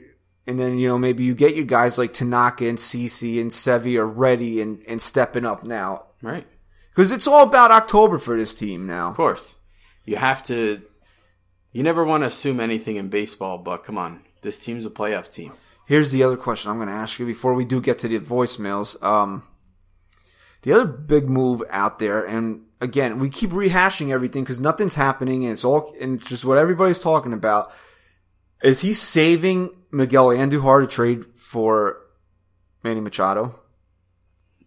[0.46, 3.98] And then you know maybe you get your guys like Tanaka and CC and Sevi
[3.98, 6.46] are ready and, and stepping up now Right.
[6.90, 9.08] because it's all about October for this team now.
[9.10, 9.56] Of course.
[10.04, 10.82] You have to
[11.72, 14.20] you never want to assume anything in baseball, but come on.
[14.42, 15.52] This team's a playoff team.
[15.86, 18.18] Here's the other question I'm going to ask you before we do get to the
[18.18, 19.02] voicemails.
[19.02, 19.42] Um,
[20.62, 25.44] the other big move out there, and again, we keep rehashing everything because nothing's happening,
[25.44, 27.70] and it's all and it's just what everybody's talking about.
[28.62, 32.00] Is he saving Miguel Andujar to trade for
[32.82, 33.58] Manny Machado?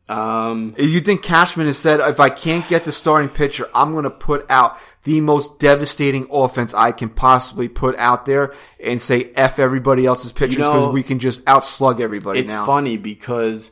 [0.09, 4.05] Um You think Cashman has said, if I can't get the starting pitcher, I'm going
[4.05, 9.31] to put out the most devastating offense I can possibly put out there and say
[9.35, 12.65] F everybody else's pitchers because know, we can just outslug everybody It's now.
[12.65, 13.71] funny because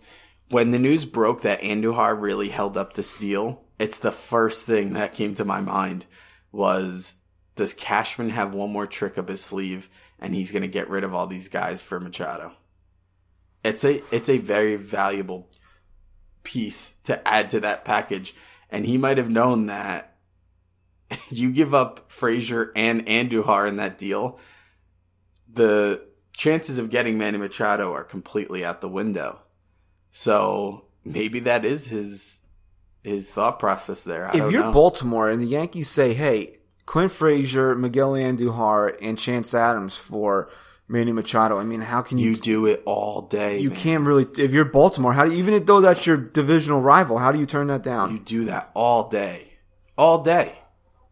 [0.49, 4.93] when the news broke that Andujar really held up this deal, it's the first thing
[4.93, 6.05] that came to my mind
[6.51, 7.15] was
[7.55, 11.03] does Cashman have one more trick up his sleeve and he's going to get rid
[11.03, 12.53] of all these guys for Machado?
[13.63, 15.49] It's a it's a very valuable
[16.43, 18.35] piece to add to that package
[18.69, 20.15] and he might have known that
[21.29, 24.39] you give up Frazier and Andujar in that deal
[25.55, 26.01] the
[26.35, 29.39] chances of getting Manny Machado are completely out the window.
[30.11, 32.41] So maybe that is his
[33.03, 34.27] his thought process there.
[34.27, 34.71] I if you're know.
[34.71, 40.49] Baltimore and the Yankees say, hey, Clint Frazier, Miguel Andujar, and Chance Adams for
[40.87, 43.59] Manny Machado, I mean, how can you you do it all day.
[43.59, 43.77] you man.
[43.79, 47.31] can't really if you're Baltimore, how do you, even though that's your divisional rival, how
[47.31, 48.11] do you turn that down?
[48.11, 49.53] You do that all day,
[49.97, 50.59] all day,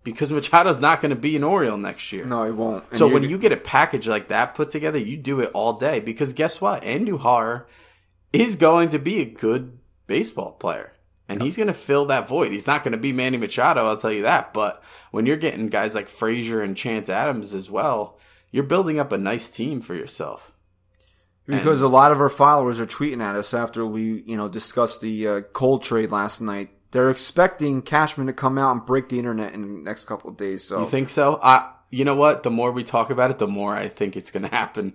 [0.04, 2.24] because Machado's not going to be an Oriole next year.
[2.24, 2.84] no, it won't.
[2.92, 5.74] And So when you get a package like that put together, you do it all
[5.74, 6.84] day because guess what?
[6.84, 7.66] Andujar
[8.32, 10.93] is going to be a good baseball player.
[11.30, 12.52] And he's going to fill that void.
[12.52, 14.54] He's not going to be Manny Machado, I'll tell you that.
[14.54, 18.20] But when you're getting guys like Frazier and Chance Adams as well,
[18.52, 20.52] you're building up a nice team for yourself.
[21.46, 25.02] Because a lot of our followers are tweeting at us after we, you know, discussed
[25.02, 26.70] the uh, Cole trade last night.
[26.92, 30.38] They're expecting Cashman to come out and break the internet in the next couple of
[30.38, 30.64] days.
[30.64, 31.40] So You think so?
[31.42, 32.44] I, you know what?
[32.44, 34.94] The more we talk about it, the more I think it's going to happen.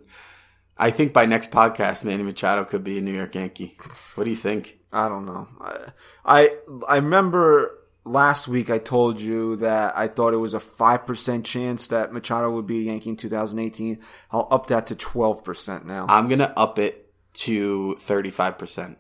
[0.77, 3.77] I think by next podcast, Manny Machado could be a New York Yankee.
[4.15, 4.78] What do you think?
[4.93, 5.49] I don't know.
[5.61, 5.79] I,
[6.25, 6.51] I
[6.89, 11.45] I remember last week I told you that I thought it was a five percent
[11.45, 13.99] chance that Machado would be a Yankee in 2018.
[14.31, 18.97] I'll up that to twelve percent now I'm going to up it to 35%.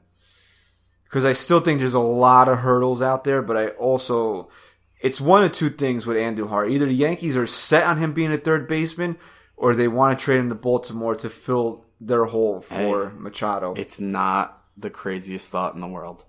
[1.05, 3.42] because I still think there's a lot of hurdles out there.
[3.42, 4.51] But I also
[5.01, 6.70] it's one of two things with Andujar.
[6.70, 9.16] Either the Yankees are set on him being a third baseman,
[9.57, 13.74] or they want to trade him to Baltimore to fill their hole for Machado.
[13.77, 16.25] It's not the craziest thought in the world.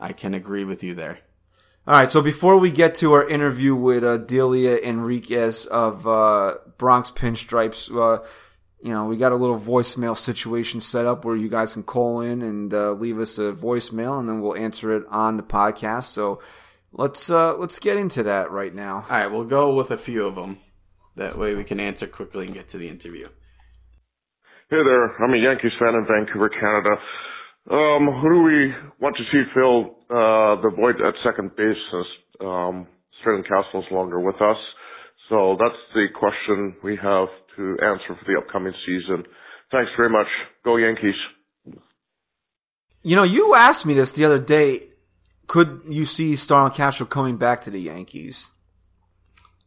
[0.00, 1.18] I can agree with you there.
[1.86, 6.54] All right, so before we get to our interview with uh, Delia Enriquez of uh,
[6.78, 8.24] Bronx Pinstripes, uh,
[8.82, 12.20] you know, we got a little voicemail situation set up where you guys can call
[12.20, 16.04] in and uh, leave us a voicemail, and then we'll answer it on the podcast.
[16.04, 16.40] So
[16.92, 19.04] let's uh, let's get into that right now.
[19.08, 20.58] All right, we'll go with a few of them.
[21.16, 23.26] That way we can answer quickly and get to the interview.
[24.70, 26.96] Hey there, I'm a Yankees fan in Vancouver, Canada.
[27.70, 32.06] Um, who do we want to see fill uh, the void at second base since
[32.40, 32.86] Um,
[33.20, 34.56] Starlin Castro's no longer with us.
[35.28, 39.24] So that's the question we have to answer for the upcoming season.
[39.70, 40.26] Thanks very much.
[40.64, 41.14] Go Yankees.
[43.02, 44.88] You know, you asked me this the other day.
[45.46, 48.50] Could you see Starlin Castro coming back to the Yankees?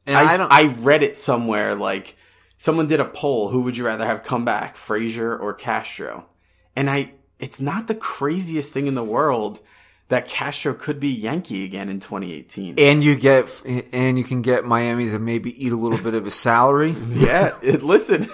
[0.06, 2.16] And I, I, I read it somewhere like
[2.58, 3.50] someone did a poll.
[3.50, 6.26] Who would you rather have come back, Frazier or Castro?
[6.76, 9.62] And I, it's not the craziest thing in the world
[10.08, 12.76] that Castro could be Yankee again in 2018.
[12.78, 16.26] And you get, and you can get Miami to maybe eat a little bit of
[16.26, 16.92] his salary.
[17.10, 17.56] yeah.
[17.62, 18.28] It, listen,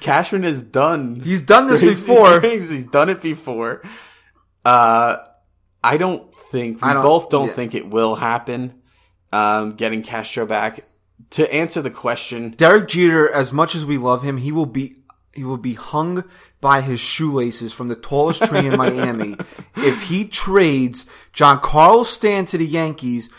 [0.00, 1.20] Cashman has done.
[1.20, 2.40] He's done this before.
[2.40, 2.68] Things.
[2.68, 3.82] He's done it before.
[4.64, 5.18] Uh,
[5.84, 7.52] I don't think, we don't, both don't yeah.
[7.52, 8.82] think it will happen.
[9.32, 10.84] Um, getting Castro back.
[11.30, 14.96] To answer the question, Derek Jeter, as much as we love him, he will be
[15.36, 16.24] he will be hung
[16.60, 19.36] by his shoelaces from the tallest tree in Miami
[19.76, 23.30] if he trades Giancarlo Stanton to the Yankees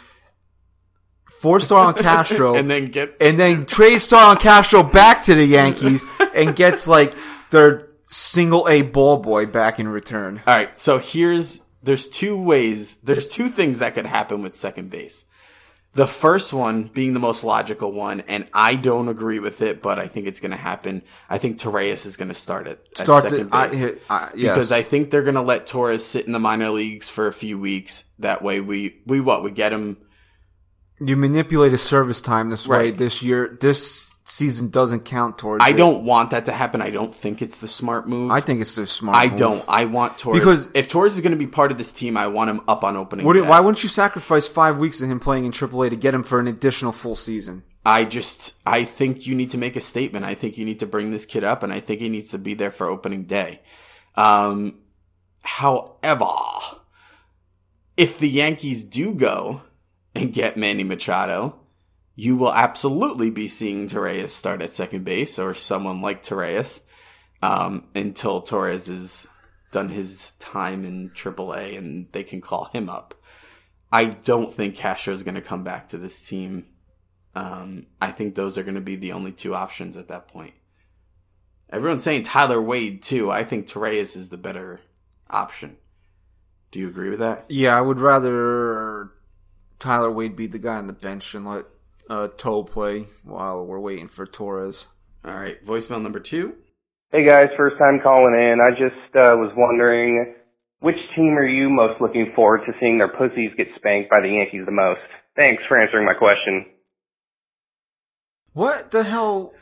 [1.42, 6.04] for Starlin Castro and then get and then trade Starlin Castro back to the Yankees
[6.36, 7.14] and gets like
[7.52, 10.42] their single A ball boy back in return.
[10.48, 14.90] All right, so here's there's two ways, there's two things that could happen with second
[14.90, 15.26] base.
[15.98, 19.98] The first one being the most logical one, and I don't agree with it, but
[19.98, 21.02] I think it's going to happen.
[21.28, 24.32] I think Torreyes is going to start it at start second the, base I, I,
[24.36, 24.54] yes.
[24.54, 27.34] because I think they're going to let Torres sit in the minor leagues for a
[27.34, 28.04] few weeks.
[28.20, 29.98] That way, we we what we get him.
[31.00, 32.78] You manipulate his service time this right.
[32.78, 32.92] way.
[32.92, 35.64] This year, this season doesn't count towards.
[35.64, 35.78] I it.
[35.78, 36.82] don't want that to happen.
[36.82, 38.32] I don't think it's the smart move.
[38.32, 39.18] I think it's the smart.
[39.18, 39.40] I move.
[39.40, 39.66] don't.
[39.68, 42.28] I want Torres because if Torres is going to be part of this team, I
[42.28, 43.26] want him up on opening.
[43.26, 46.14] Would it, why wouldn't you sacrifice five weeks of him playing in AAA to get
[46.14, 47.64] him for an additional full season?
[47.86, 50.26] I just I think you need to make a statement.
[50.26, 52.38] I think you need to bring this kid up, and I think he needs to
[52.38, 53.62] be there for opening day.
[54.16, 54.80] Um,
[55.42, 56.28] however,
[57.96, 59.62] if the Yankees do go
[60.14, 61.56] and get Manny Machado
[62.20, 66.82] you will absolutely be seeing Torreyes start at second base or someone like Torreyes
[67.44, 69.28] um, until Torres has
[69.72, 73.14] done his time in AAA and they can call him up.
[73.92, 76.66] I don't think Castro is going to come back to this team.
[77.36, 80.56] Um, I think those are going to be the only two options at that point.
[81.70, 83.30] Everyone's saying Tyler Wade too.
[83.30, 84.82] I think Torreyes is the better
[85.30, 85.78] option.
[86.72, 87.46] Do you agree with that?
[87.50, 89.12] Yeah, I would rather
[89.78, 91.66] Tyler Wade be the guy on the bench and let
[92.10, 94.88] uh, toe play while we're waiting for Torres.
[95.26, 96.56] All right, voicemail number two.
[97.12, 98.60] Hey guys, first time calling in.
[98.62, 100.36] I just uh, was wondering
[100.80, 104.30] which team are you most looking forward to seeing their pussies get spanked by the
[104.30, 105.02] Yankees the most?
[105.36, 106.66] Thanks for answering my question.
[108.54, 109.54] What the hell?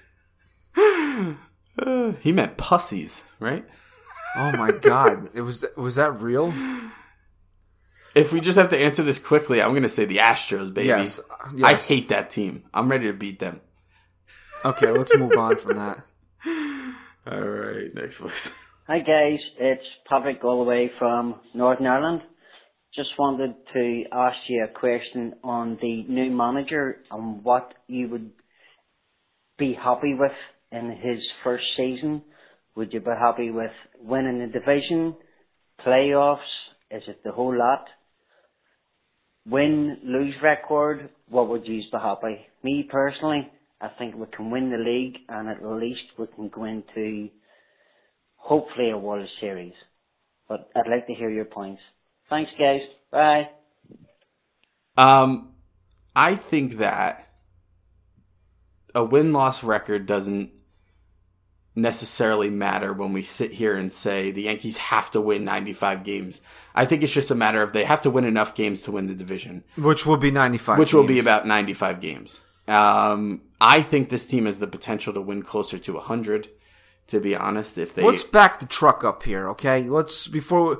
[0.78, 3.66] uh, he meant pussies, right?
[4.38, 5.30] Oh my god!
[5.34, 6.54] It was was that real?
[8.16, 10.88] If we just have to answer this quickly, I'm going to say the Astros, baby.
[10.88, 11.20] Yes,
[11.54, 11.66] yes.
[11.66, 12.64] I hate that team.
[12.74, 13.60] I'm ready to beat them.
[14.64, 15.98] Okay, let's move on from that.
[17.28, 18.52] All right, next voice.
[18.88, 22.22] Hi guys, it's Patrick all the way from Northern Ireland.
[22.94, 28.30] Just wanted to ask you a question on the new manager and what you would
[29.58, 30.38] be happy with
[30.72, 32.22] in his first season.
[32.76, 35.16] Would you be happy with winning the division,
[35.84, 36.38] playoffs?
[36.92, 37.88] Is it the whole lot?
[39.48, 42.46] Win lose record, what would you be happy?
[42.64, 43.50] Me personally,
[43.82, 47.30] I think we can win the league and at least we can go into
[48.36, 49.74] hopefully a World Series.
[50.48, 51.82] But I'd like to hear your points.
[52.30, 52.82] Thanks guys.
[53.12, 53.50] Bye.
[54.98, 55.54] Um
[56.16, 57.28] I think that
[58.94, 60.52] a win loss record doesn't
[61.76, 66.42] necessarily matter when we sit here and say the Yankees have to win 95 games.
[66.74, 69.08] I think it's just a matter of they have to win enough games to win
[69.08, 69.64] the division.
[69.76, 70.94] Which will be 95 Which games.
[70.94, 72.42] will be about 95 games.
[72.68, 76.50] Um, I think this team has the potential to win closer to 100,
[77.08, 77.78] to be honest.
[77.78, 78.04] If they.
[78.04, 79.84] Let's back the truck up here, okay?
[79.84, 80.80] Let's, before.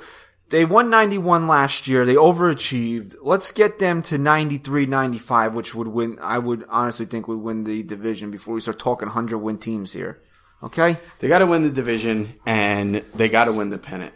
[0.50, 2.06] They won 91 last year.
[2.06, 3.16] They overachieved.
[3.24, 6.20] Let's get them to 93, 95, which would win.
[6.22, 9.94] I would honestly think would win the division before we start talking 100 win teams
[9.94, 10.22] here.
[10.64, 10.98] Okay?
[11.20, 14.14] They got to win the division and they got to win the pennant,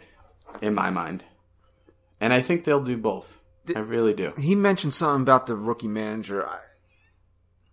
[0.60, 1.24] in my mind.
[2.20, 3.36] And I think they'll do both.
[3.74, 4.32] I really do.
[4.36, 6.46] He mentioned something about the rookie manager.
[6.46, 6.58] I,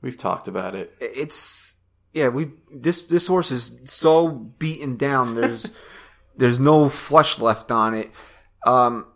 [0.01, 0.93] We've talked about it.
[0.99, 1.75] It's
[2.13, 2.27] yeah.
[2.27, 5.35] We this this horse is so beaten down.
[5.35, 5.71] There's
[6.37, 8.11] there's no flesh left on it.
[8.65, 9.07] Um,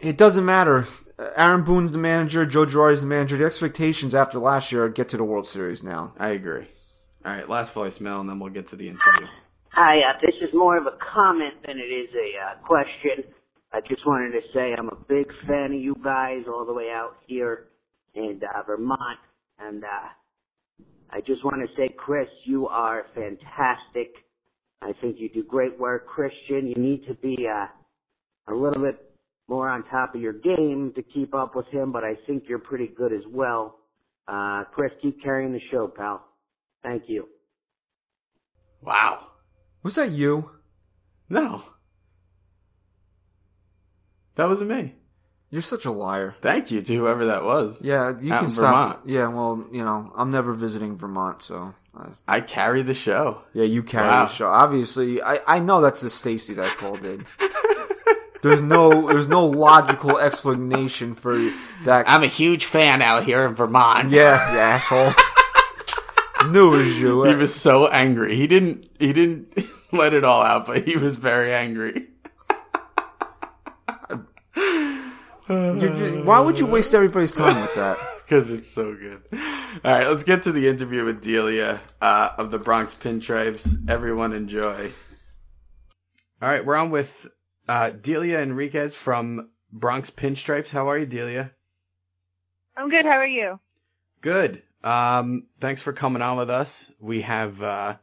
[0.00, 0.86] it doesn't matter.
[1.36, 2.46] Aaron Boone's the manager.
[2.46, 3.36] Joe Girardi's the manager.
[3.36, 6.14] The expectations after last year are get to the World Series now.
[6.18, 6.68] I agree.
[7.28, 9.26] All right, last voicemail, and then we'll get to the interview.
[9.72, 13.22] Hi, uh, this is more of a comment than it is a uh, question.
[13.70, 16.88] I just wanted to say I'm a big fan of you guys all the way
[16.90, 17.66] out here
[18.14, 19.18] in uh, Vermont.
[19.58, 24.14] And uh, I just want to say, Chris, you are fantastic.
[24.80, 26.66] I think you do great work, Christian.
[26.66, 27.66] You need to be uh,
[28.50, 29.04] a little bit
[29.48, 32.58] more on top of your game to keep up with him, but I think you're
[32.58, 33.80] pretty good as well.
[34.26, 36.24] Uh, Chris, keep carrying the show, pal.
[36.82, 37.28] Thank you.
[38.82, 39.26] Wow.
[39.82, 40.50] Was that you?
[41.28, 41.62] No.
[44.36, 44.94] That wasn't me.
[45.50, 46.36] You're such a liar.
[46.42, 47.80] Thank you to whoever that was.
[47.82, 48.74] Yeah, you Out can in stop.
[48.94, 49.08] Vermont.
[49.08, 51.74] Yeah, well, you know, I'm never visiting Vermont, so.
[51.98, 53.42] Uh, I carry the show.
[53.54, 54.26] yeah, you carry Wow.
[54.26, 54.46] the show.
[54.46, 57.24] Obviously, I, I know that's the Stacy that called in.
[58.40, 61.36] There's no there's no logical explanation for
[61.84, 62.08] that.
[62.08, 64.10] I'm a huge fan out here in Vermont.
[64.10, 65.12] yeah, you asshole.
[66.46, 67.30] Knew it.
[67.30, 68.36] He was so angry.
[68.36, 69.54] He didn't he didn't
[69.92, 72.08] let it all out, but he was very angry.
[75.48, 77.96] You're why would you waste everybody's time with that?
[78.28, 79.22] Because it's so good.
[79.32, 83.88] All right, let's get to the interview with Delia uh, of the Bronx Pinstripes.
[83.88, 84.92] Everyone enjoy.
[86.42, 87.08] All right, we're on with
[87.68, 90.68] uh, Delia Enriquez from Bronx Pinstripes.
[90.68, 91.52] How are you, Delia?
[92.76, 93.06] I'm good.
[93.06, 93.58] How are you?
[94.20, 94.62] Good.
[94.82, 96.68] Um, thanks for coming on with us.
[97.00, 97.94] We have uh,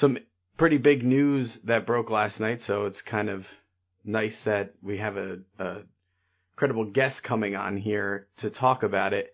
[0.00, 0.18] some
[0.56, 3.44] pretty big news that broke last night, so it's kind of
[4.04, 5.76] nice that we have a, a
[6.56, 9.32] credible guest coming on here to talk about it.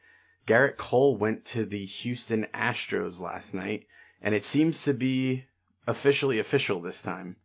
[0.48, 3.86] Gerrit Cole went to the Houston Astros last night,
[4.22, 5.44] and it seems to be
[5.86, 7.36] officially official this time.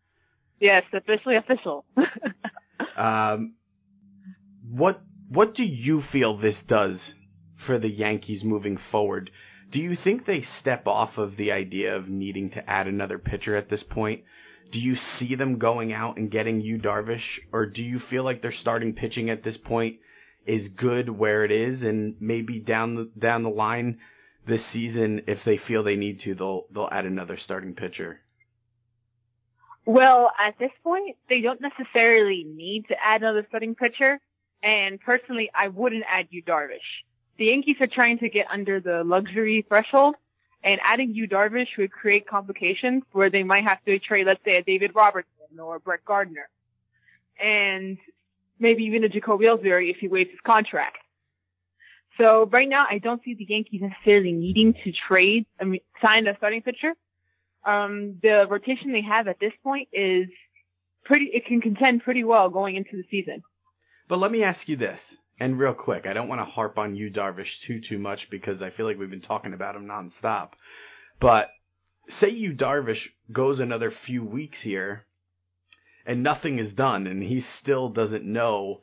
[0.60, 1.86] Yes, officially official.
[2.98, 3.54] Um,
[4.70, 7.00] what what do you feel this does
[7.66, 9.32] for the Yankees moving forward?
[9.72, 13.56] Do you think they step off of the idea of needing to add another pitcher
[13.56, 14.24] at this point?
[14.72, 18.42] Do you see them going out and getting Yu Darvish, or do you feel like
[18.42, 19.98] their starting pitching at this point
[20.46, 24.00] is good where it is, and maybe down the down the line
[24.48, 28.22] this season, if they feel they need to, they'll they'll add another starting pitcher?
[29.86, 34.20] well, at this point, they don't necessarily need to add another starting pitcher.
[34.64, 36.78] And personally, I wouldn't add Yu Darvish.
[37.42, 40.14] The Yankees are trying to get under the luxury threshold,
[40.64, 44.58] and adding Yu Darvish would create complications where they might have to trade, let's say,
[44.58, 46.48] a David Robertson or Brett Gardner,
[47.44, 47.98] and
[48.60, 51.00] maybe even a Jacoby Ellsbury if he waives his contract.
[52.20, 56.28] So right now, I don't see the Yankees necessarily needing to trade, I mean, sign
[56.28, 56.94] a starting pitcher.
[57.66, 60.28] Um, the rotation they have at this point is
[61.06, 63.42] pretty, it can contend pretty well going into the season.
[64.08, 65.00] But let me ask you this,
[65.42, 68.62] and real quick, I don't want to harp on you, Darvish, too too much because
[68.62, 70.50] I feel like we've been talking about him nonstop.
[71.20, 71.50] But
[72.20, 75.08] say Yu Darvish goes another few weeks here,
[76.06, 78.82] and nothing is done, and he still doesn't know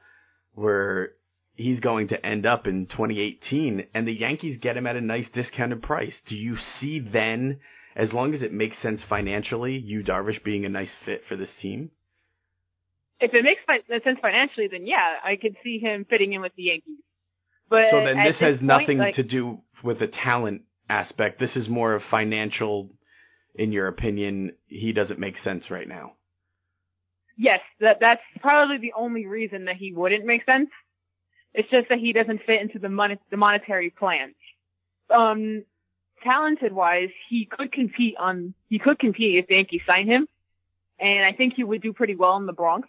[0.54, 1.12] where
[1.54, 5.26] he's going to end up in 2018, and the Yankees get him at a nice
[5.32, 6.14] discounted price.
[6.26, 7.60] Do you see then,
[7.94, 11.50] as long as it makes sense financially, Yu Darvish being a nice fit for this
[11.62, 11.92] team?
[13.20, 13.60] If it makes
[14.04, 16.98] sense financially, then yeah, I could see him fitting in with the Yankees.
[17.68, 21.38] But So then at this has point, nothing like- to do with the talent aspect.
[21.38, 22.90] This is more of financial,
[23.54, 26.12] in your opinion, he doesn't make sense right now.
[27.36, 30.70] Yes, that that's probably the only reason that he wouldn't make sense.
[31.54, 34.34] It's just that he doesn't fit into the mon- the monetary plans.
[35.10, 35.64] Um,
[36.22, 40.28] talented wise, he could compete on he could compete if the Yankees sign him,
[40.98, 42.88] and I think he would do pretty well in the Bronx.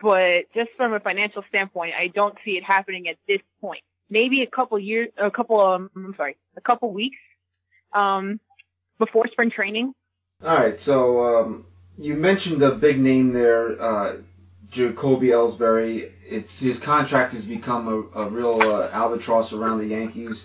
[0.00, 3.82] But just from a financial standpoint, I don't see it happening at this point.
[4.10, 7.18] Maybe a couple years, a couple, um, I'm sorry, a couple weeks,
[7.92, 8.40] um,
[8.98, 9.92] before spring training.
[10.42, 14.16] All right, so um, you mentioned a big name there, uh,
[14.70, 16.12] Jacoby Ellsbury.
[16.24, 20.40] It's his contract has become a, a real uh, albatross around the Yankees.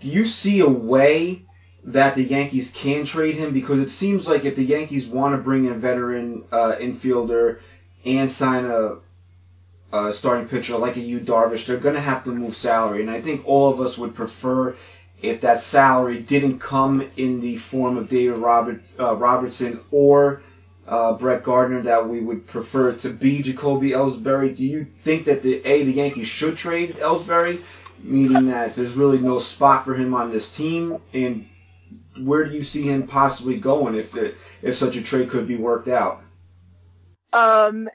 [0.00, 1.44] Do you see a way
[1.84, 3.54] that the Yankees can trade him?
[3.54, 7.58] Because it seems like if the Yankees want to bring in a veteran uh, infielder
[8.04, 8.96] and sign a,
[9.96, 13.10] a starting pitcher like a Yu Darvish, they're going to have to move salary, and
[13.10, 14.76] I think all of us would prefer
[15.22, 18.42] if that salary didn't come in the form of David
[18.98, 20.42] uh, Robertson or
[20.86, 24.56] uh, Brett Gardner, that we would prefer to be Jacoby Ellsbury.
[24.56, 27.62] Do you think that the a the Yankees should trade Ellsbury,
[28.02, 31.46] meaning that there's really no spot for him on this team, and
[32.26, 35.56] where do you see him possibly going if the if such a trade could be
[35.56, 36.20] worked out?
[37.32, 37.88] Um,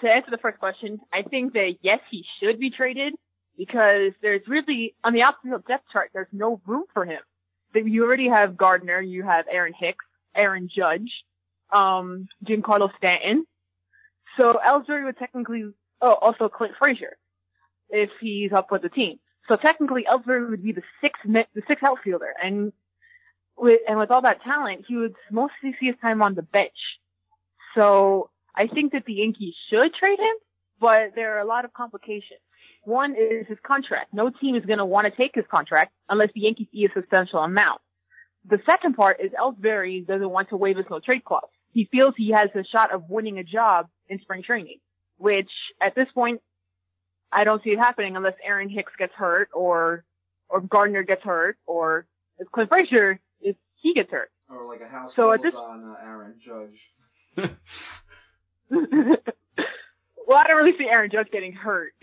[0.00, 3.14] to answer the first question, I think that yes, he should be traded
[3.56, 7.20] because there's really on the outfield depth chart, there's no room for him.
[7.74, 11.10] You already have Gardner, you have Aaron Hicks, Aaron Judge,
[11.72, 13.44] um, Giancarlo Stanton.
[14.36, 15.70] So Ellsbury would technically,
[16.00, 17.16] oh, also Clint Frazier,
[17.90, 19.18] if he's up with the team.
[19.48, 22.72] So technically, Ellsbury would be the sixth the sixth outfielder, and
[23.56, 26.76] with and with all that talent, he would mostly see his time on the bench.
[27.74, 30.34] So I think that the Yankees should trade him,
[30.80, 32.40] but there are a lot of complications.
[32.82, 34.12] One is his contract.
[34.12, 36.88] No team is going to want to take his contract unless the Yankees see a
[36.92, 37.80] substantial amount.
[38.48, 41.48] The second part is Ellsbury doesn't want to waive his no trade clause.
[41.72, 44.78] He feels he has a shot of winning a job in spring training,
[45.18, 45.50] which
[45.80, 46.40] at this point,
[47.30, 50.04] I don't see it happening unless Aaron Hicks gets hurt or,
[50.48, 52.06] or Gardner gets hurt or
[52.38, 54.30] if Clint Frazier, if he gets hurt.
[54.50, 57.50] Or like a house So at this- on uh, Aaron Judge.
[60.26, 61.92] well, I don't really see Aaron Judge getting hurt.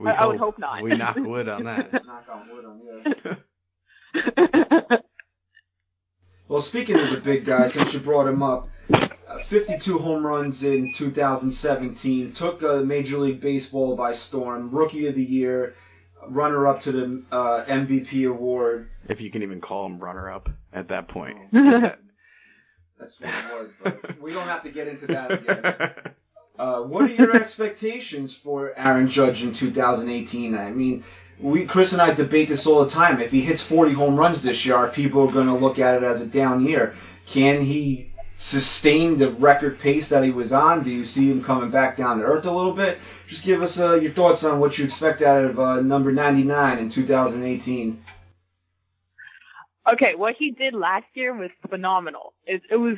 [0.00, 0.82] we I- I would hope not.
[0.82, 1.92] We knock wood on that.
[2.06, 2.80] Knock on wood on
[4.14, 4.96] yeah.
[6.48, 9.08] Well, speaking of the big guy, since you brought him up, uh,
[9.50, 15.22] 52 home runs in 2017, took uh, Major League Baseball by storm, Rookie of the
[15.22, 15.74] Year,
[16.30, 18.88] runner up to the uh, MVP award.
[19.10, 21.36] if you can even call him runner up at that point.
[22.98, 25.90] That's what it was, but we don't have to get into that again.
[26.58, 30.56] Uh, what are your expectations for Aaron Judge in 2018?
[30.56, 31.04] I mean,
[31.40, 33.20] we Chris and I debate this all the time.
[33.20, 35.94] If he hits 40 home runs this year, are people are going to look at
[35.94, 36.96] it as a down year?
[37.32, 38.10] Can he
[38.50, 40.82] sustain the record pace that he was on?
[40.82, 42.98] Do you see him coming back down to earth a little bit?
[43.28, 46.78] Just give us uh, your thoughts on what you expect out of uh, number 99
[46.78, 48.02] in 2018.
[49.92, 52.34] Okay, what he did last year was phenomenal.
[52.44, 52.96] It, it was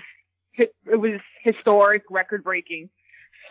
[0.55, 2.91] it was historic, record breaking.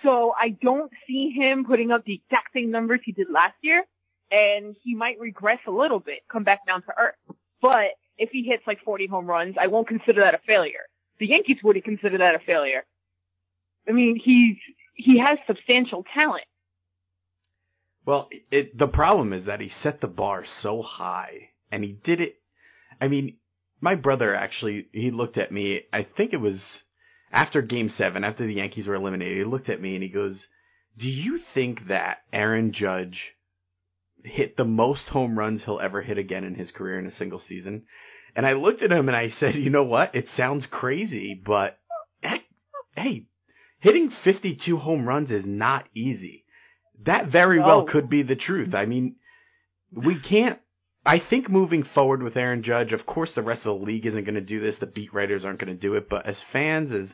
[0.04, 3.84] So I don't see him putting up the exact same numbers he did last year,
[4.32, 7.36] and he might regress a little bit, come back down to earth.
[7.62, 10.86] But if he hits like 40 home runs, I won't consider that a failure.
[11.20, 12.86] The Yankees wouldn't consider that a failure.
[13.88, 14.58] I mean, he's
[14.94, 16.46] he has substantial talent.
[18.06, 22.22] Well, it, the problem is that he set the bar so high, and he did
[22.22, 22.39] it.
[23.02, 23.38] I mean,
[23.82, 25.84] my brother actually, he looked at me.
[25.94, 26.60] I think it was
[27.32, 29.38] after Game Seven, after the Yankees were eliminated.
[29.38, 30.38] He looked at me and he goes,
[30.98, 33.36] "Do you think that Aaron Judge
[34.24, 37.40] hit the most home runs he'll ever hit again in his career in a single
[37.40, 37.86] season?"
[38.36, 40.14] And I looked at him and I said, "You know what?
[40.14, 41.80] It sounds crazy, but
[42.96, 43.26] hey,
[43.80, 46.44] hitting 52 home runs is not easy."
[47.06, 48.76] That very well could be the truth.
[48.76, 49.16] I mean,
[49.92, 50.60] we can't.
[51.10, 54.26] I think moving forward with Aaron Judge, of course, the rest of the league isn't
[54.26, 54.76] going to do this.
[54.80, 56.08] The beat writers aren't going to do it.
[56.08, 57.10] But as fans, as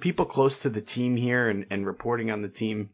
[0.00, 2.90] people close to the team here and, and reporting on the team,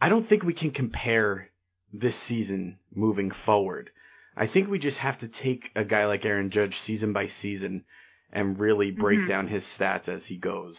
[0.00, 1.50] I don't think we can compare
[1.92, 3.90] this season moving forward.
[4.36, 7.84] I think we just have to take a guy like Aaron Judge season by season
[8.32, 9.28] and really break Mhm.
[9.28, 10.76] down his stats as he goes.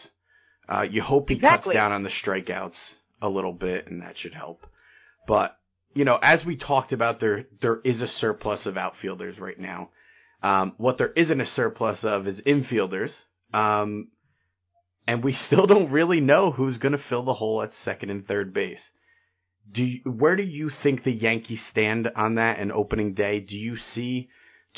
[0.66, 1.74] Uh, you hope he Exactly.
[1.74, 2.78] cuts down on the strikeouts
[3.20, 4.66] a little bit, and that should help.
[5.28, 5.58] But
[5.94, 9.90] you know, as we talked about, there there is a surplus of outfielders right now.
[10.42, 13.10] Um, what there isn't a surplus of is infielders,
[13.52, 14.08] um,
[15.06, 18.26] and we still don't really know who's going to fill the hole at second and
[18.26, 18.80] third base.
[19.70, 23.38] Do you, where do you think the Yankees stand on that in opening day?
[23.38, 24.28] Do you see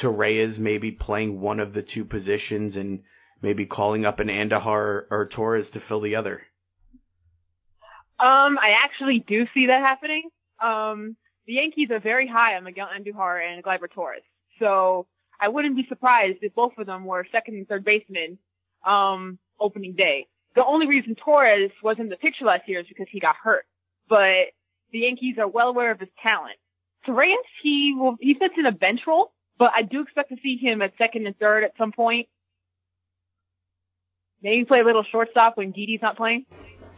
[0.00, 3.00] Torres maybe playing one of the two positions and
[3.40, 6.42] maybe calling up an Andujar or Torres to fill the other?
[8.20, 10.28] Um, I actually do see that happening.
[10.62, 14.22] Um, the Yankees are very high on Miguel Andujar and Gleyber Torres.
[14.58, 15.06] So
[15.40, 18.38] I wouldn't be surprised if both of them were second and third basemen,
[18.86, 20.26] um, opening day.
[20.54, 23.64] The only reason Torres was in the picture last year is because he got hurt.
[24.08, 24.52] But
[24.92, 26.56] the Yankees are well aware of his talent.
[27.04, 30.56] Torres, he will, he fits in a bench role, but I do expect to see
[30.56, 32.28] him at second and third at some point.
[34.42, 36.46] Maybe play a little shortstop when Didi's not playing.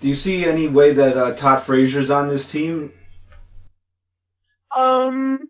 [0.00, 2.92] Do you see any way that uh, Todd Frazier's on this team?
[4.77, 5.49] Um,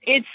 [0.00, 0.26] it's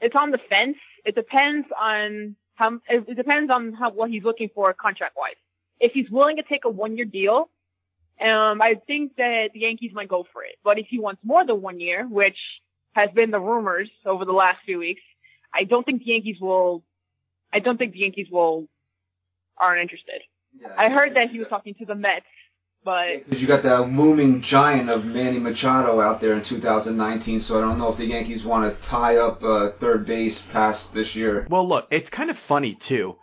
[0.00, 0.76] it's on the fence.
[1.04, 2.80] It depends on how.
[2.88, 5.34] It depends on how what he's looking for contract wise.
[5.80, 7.50] If he's willing to take a one year deal,
[8.20, 10.56] um, I think that the Yankees might go for it.
[10.64, 12.38] But if he wants more than one year, which
[12.92, 15.02] has been the rumors over the last few weeks,
[15.52, 16.82] I don't think the Yankees will.
[17.52, 18.66] I don't think the Yankees will
[19.58, 20.22] aren't interested.
[20.76, 22.26] I heard that he was talking to the Mets,
[22.84, 27.56] but Because you got that looming giant of Manny Machado out there in 2019, so
[27.58, 31.14] I don't know if the Yankees want to tie up uh, third base past this
[31.14, 31.46] year.
[31.50, 33.16] Well, look, it's kind of funny too.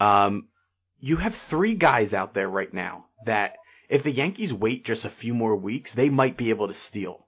[0.00, 0.48] Um,
[1.00, 3.54] you have three guys out there right now that
[3.88, 7.26] if the Yankees wait just a few more weeks, they might be able to steal.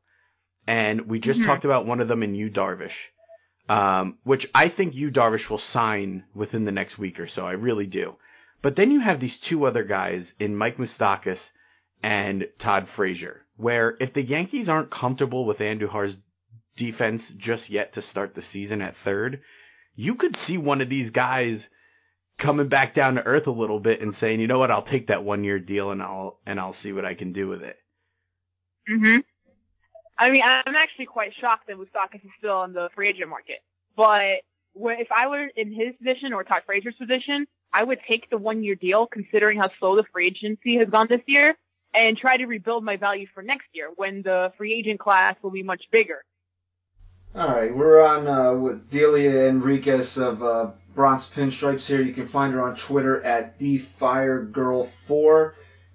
[0.66, 1.47] And we just Mhm.
[1.47, 2.93] talked about one of them in Yu Darvish,
[3.68, 7.47] um, which I think Yu Darvish will sign within the next week or so.
[7.47, 8.16] I really do.
[8.62, 11.39] But then you have these two other guys in Mike Moustakas
[12.03, 16.17] and Todd Frazier, where if the Yankees aren't comfortable with Andujar's
[16.77, 19.41] defense just yet to start the season at third,
[19.95, 21.61] you could see one of these guys
[22.39, 25.09] coming back down to earth a little bit and saying, you know what, I'll take
[25.09, 27.77] that one year deal and I'll and I'll see what I can do with it.
[28.89, 29.25] Mhm.
[30.19, 33.59] I mean, I'm actually quite shocked that Moustakas is still on the free agent market.
[33.97, 34.43] But
[34.75, 38.63] if I were in his position or Todd Frazier's position, I would take the one
[38.63, 41.57] year deal considering how slow the free agency has gone this year
[41.95, 45.51] and try to rebuild my value for next year when the free agent class will
[45.51, 46.22] be much bigger.
[47.34, 52.03] All right, we're on uh, with Delia Enriquez of uh, Bronx Pinstripes here.
[52.03, 55.53] You can find her on Twitter at thefiregirl4.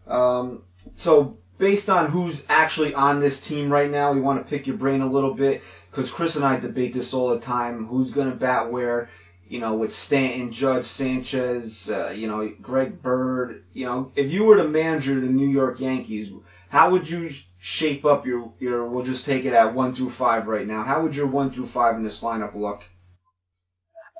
[0.07, 0.63] Um,
[1.03, 4.77] so based on who's actually on this team right now, we want to pick your
[4.77, 7.87] brain a little bit because Chris and I debate this all the time.
[7.87, 9.09] Who's going to bat where?
[9.47, 13.63] You know, with Stanton, Judge, Sanchez, uh, you know, Greg Bird.
[13.73, 16.31] You know, if you were the manager the New York Yankees,
[16.69, 17.29] how would you
[17.79, 18.89] shape up your your?
[18.89, 20.83] We'll just take it at one through five right now.
[20.83, 22.79] How would your one through five in this lineup look?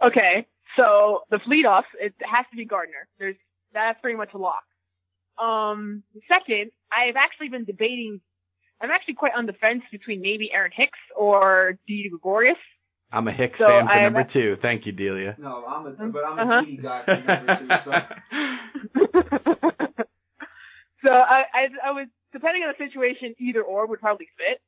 [0.04, 0.46] Okay,
[0.76, 3.08] so the lead off it has to be Gardner.
[3.18, 3.36] There's
[3.74, 4.64] that's pretty much a lock.
[5.38, 8.22] Um, second, I've actually been debating.
[8.82, 12.58] I'm actually quite on the fence between maybe Aaron Hicks or Didi Gregorius.
[13.16, 14.58] I'm a Hicks So fan for I- number two.
[14.62, 15.36] Thank you, Delia.
[15.40, 16.62] No, I'm a but I'm a Uh-huh.
[16.66, 17.68] Didi guy for number two.
[17.86, 17.92] So.
[21.04, 24.60] so I, I, I would, depending on the situation, either or would probably fit.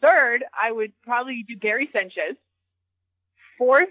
[0.00, 2.36] Third, I would probably do Gary Sanchez.
[3.58, 3.88] Fourth,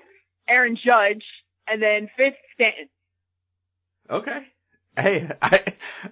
[0.47, 1.23] Aaron Judge,
[1.67, 2.87] and then fifth, Stanton.
[4.09, 4.39] Okay.
[4.95, 5.59] Hey, I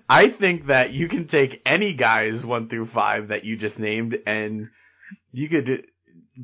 [0.10, 4.16] I think that you can take any guys one through five that you just named,
[4.28, 4.68] and
[5.32, 5.86] you could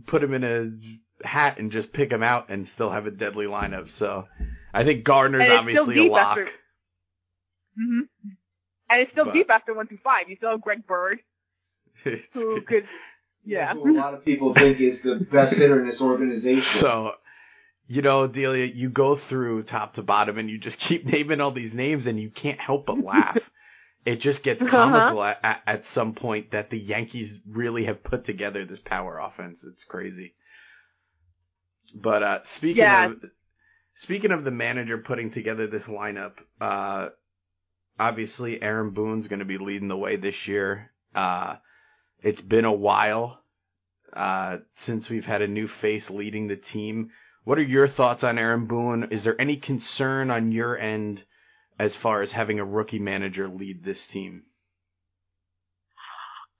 [0.08, 0.72] put them in a
[1.24, 3.88] hat and just pick them out, and still have a deadly lineup.
[4.00, 4.26] So,
[4.74, 6.38] I think Gardner's And it's still obviously a lock.
[6.38, 6.50] after-
[7.78, 8.00] hmm
[8.90, 10.30] And it's still But- deep after one through five.
[10.30, 11.20] You still have Greg Bird,
[12.34, 12.86] who could,
[13.46, 13.74] yeah.
[13.74, 16.82] Who a lot of people think is the best hitter in this organization.
[16.82, 17.12] So,
[17.88, 21.52] you know, Delia, you go through top to bottom and you just keep naming all
[21.52, 23.38] these names and you can't help but laugh.
[24.06, 24.70] it just gets Uh-huh.
[24.72, 29.20] comical at, at, at some point that the Yankees really have put together this power
[29.20, 29.60] offense.
[29.64, 30.34] It's crazy.
[31.94, 33.08] But uh speaking Yeah.
[33.12, 33.18] of
[34.04, 37.10] speaking of the manager putting together this lineup, uh
[38.00, 40.92] obviously Aaron Boone's going to be leading the way this year.
[41.14, 41.56] Uh
[42.24, 43.40] it's been a while
[44.16, 47.10] uh, since we've had a new face leading the team.
[47.44, 49.08] What are your thoughts on Aaron Boone?
[49.10, 51.24] Is there any concern on your end
[51.80, 54.44] as far as having a rookie manager lead this team?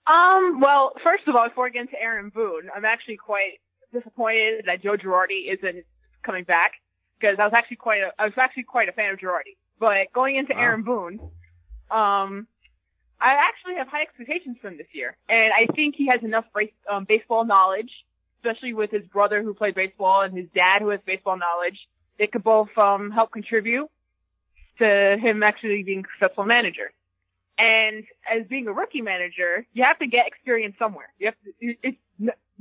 [0.06, 3.60] Um, well, first of all, before I get into Aaron Boone, I'm actually quite
[3.92, 5.84] disappointed that Joe Girardi isn't
[6.22, 6.72] coming back
[7.18, 9.56] because I was actually quite a, I was actually quite a fan of Girardi.
[9.78, 10.60] But going into Wow.
[10.60, 11.20] Aaron Boone,
[11.90, 12.46] um,
[13.20, 16.44] I actually have high expectations for him this year, and I think he has enough
[16.54, 17.90] base, um, baseball knowledge,
[18.38, 21.78] especially with his brother who played baseball and his dad who has baseball knowledge.
[22.18, 23.88] They could both um, help contribute
[24.78, 26.90] to him actually being a successful manager.
[27.58, 31.12] And as being a rookie manager, you have to get experience somewhere.
[31.18, 31.74] You have to.
[31.82, 31.98] It's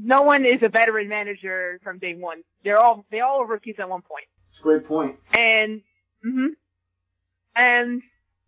[0.04, 2.43] no- one is a veteran manager from day one.
[2.64, 4.26] They're all they all are rookies at one point.
[4.52, 5.16] It's a great point.
[5.38, 5.82] And
[6.24, 6.47] hmm
[7.56, 8.02] and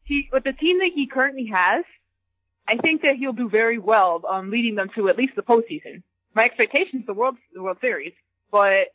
[0.04, 1.86] he with the team that he currently has,
[2.68, 6.04] I think that he'll do very well um, leading them to at least the postseason.
[6.36, 8.14] My expectations the World the World Series,
[8.52, 8.88] but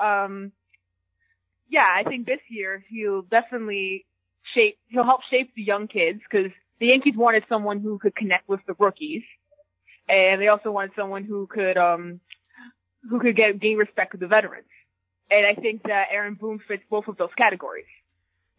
[0.00, 0.52] um,
[1.68, 4.06] yeah, I think this year he'll definitely
[4.54, 6.50] shape he'll help shape the young kids because
[6.80, 9.22] the Yankees wanted someone who could connect with the rookies,
[10.08, 12.20] and they also wanted someone who could um
[13.08, 14.66] who could get gain respect with the veterans.
[15.30, 17.84] And I think that Aaron Boone fits both of those categories.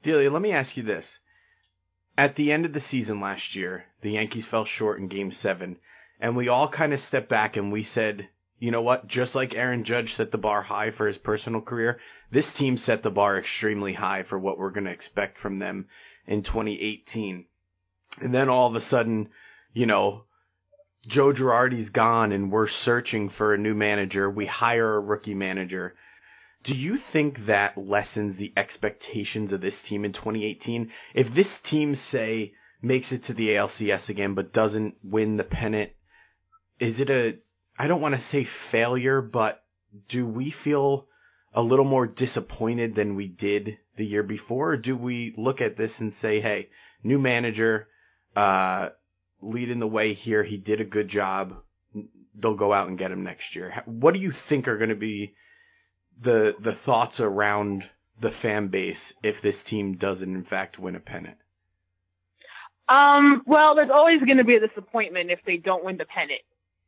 [0.04, 1.06] Delia, let me ask you this.
[2.18, 5.78] At the end of the season last year, the Yankees fell short in game seven,
[6.20, 8.28] and we all kind of stepped back and we said,
[8.60, 9.08] you know what?
[9.08, 12.00] Just like Aaron Judge set the bar high for his personal career,
[12.32, 15.88] this team set the bar extremely high for what we're going to expect from them
[16.28, 17.46] in 2018.
[18.22, 19.30] And then all of a sudden,
[19.74, 20.24] you know,
[21.10, 24.30] Joe Girardi's gone and we're searching for a new manager.
[24.30, 25.96] We hire a rookie manager.
[26.64, 30.92] Do you think that lessens the expectations of this team in 2018?
[31.16, 35.92] If this team, say, makes it to the ALCS again but doesn't win the pennant,
[36.80, 37.38] is it a,
[37.78, 39.64] I don't want to say failure, but
[40.10, 41.08] do we feel
[41.54, 44.74] a little more disappointed than we did the year before?
[44.74, 46.70] Or do we look at this and say, hey,
[47.04, 47.88] new manager,
[48.36, 48.90] uh,
[49.42, 51.54] leading the way here, he did a good job,
[52.42, 53.84] they'll go out and get him next year?
[53.86, 55.34] What do you think are going to be
[56.24, 57.84] the the thoughts around
[58.22, 61.38] the fan base if this team doesn't in fact win a pennant?
[62.90, 66.42] Um, well, there's always going to be a disappointment if they don't win the pennant.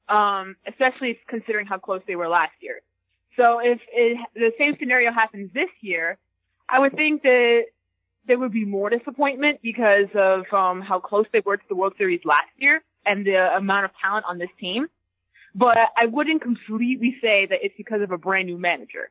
[0.10, 2.82] um, especially considering how close they were last year.
[3.38, 6.18] So if it, the same scenario happens this year,
[6.70, 7.64] I would think that
[8.28, 11.94] there would be more disappointment because of um, how close they were to the World
[11.98, 14.88] Series last year and the amount of talent on this team.
[15.54, 19.10] But I wouldn't completely say that it's because of a brand new manager.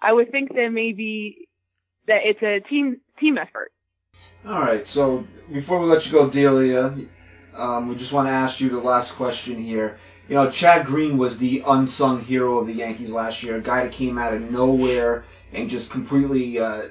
[0.00, 1.48] I would think that maybe
[2.06, 3.72] that it's a team team effort.
[4.46, 4.84] All right.
[4.92, 6.94] So before we let you go, Delia,
[7.56, 9.98] um, we just want to ask you the last question here.
[10.28, 13.84] You know, Chad Green was the unsung hero of the Yankees last year, a guy
[13.84, 16.82] that came out of nowhere and just completely uh,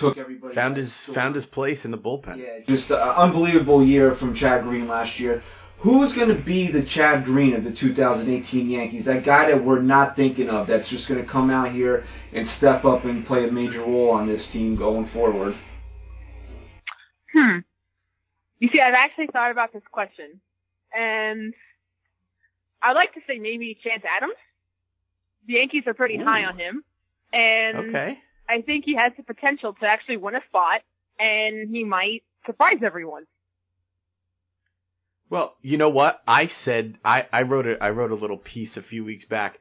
[0.00, 0.54] took everybody.
[0.54, 1.14] Found his storm.
[1.14, 2.38] found his place in the bullpen.
[2.38, 5.42] Yeah, just an unbelievable year from Chad Green last year.
[5.78, 9.04] Who's going to be the Chad Green of the 2018 Yankees?
[9.04, 12.48] That guy that we're not thinking of that's just going to come out here and
[12.56, 15.54] step up and play a major role on this team going forward.
[17.34, 17.58] Hmm.
[18.60, 20.40] You see, I've actually thought about this question,
[20.96, 21.52] and
[22.80, 24.34] I'd like to say maybe Chance Adams.
[25.46, 26.82] The Yankees are pretty high on him,
[27.32, 28.18] and Okay.
[28.48, 30.82] I think he has the potential to actually win a spot,
[31.18, 33.24] and he might surprise everyone.
[35.30, 36.22] Well, you know what?
[36.26, 39.58] I said I, I wrote a I wrote a little piece a few weeks back.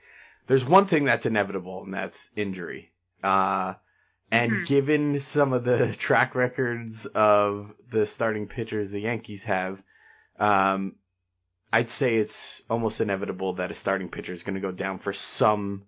[0.47, 2.91] There's one thing that's inevitable, and that's injury.
[3.23, 3.75] Uh,
[4.31, 4.67] and Mhm.
[4.67, 9.79] given some of the track records of the starting pitchers the Yankees have,
[10.39, 10.95] um,
[11.71, 12.33] I'd say it's
[12.69, 15.83] almost inevitable that a starting pitcher is going to go down for some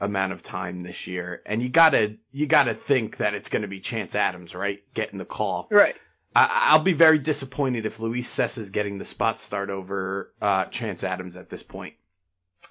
[0.00, 1.42] amount of time this year.
[1.46, 4.80] And you gotta you gotta think that it's going to be Chance Adams, right?
[4.94, 5.68] Getting the call.
[5.70, 5.94] Right.
[6.34, 10.66] I, I'll be very disappointed if Luis Cessa is getting the spot start over uh,
[10.66, 11.94] Chance Adams at this point.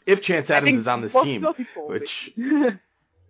[0.05, 2.09] If Chance Adams is on this team, will which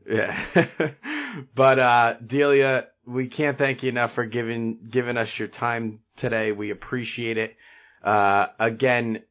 [0.10, 0.66] yeah.
[1.56, 6.52] but uh, Delia, we can't thank you enough for giving giving us your time today.
[6.52, 7.56] We appreciate it.
[8.04, 9.24] Uh, again,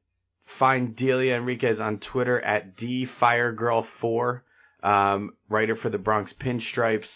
[0.58, 4.40] find Delia Enriquez on Twitter at dfiregirl4,
[4.87, 7.09] um, writer for the Bronx Pinstripes.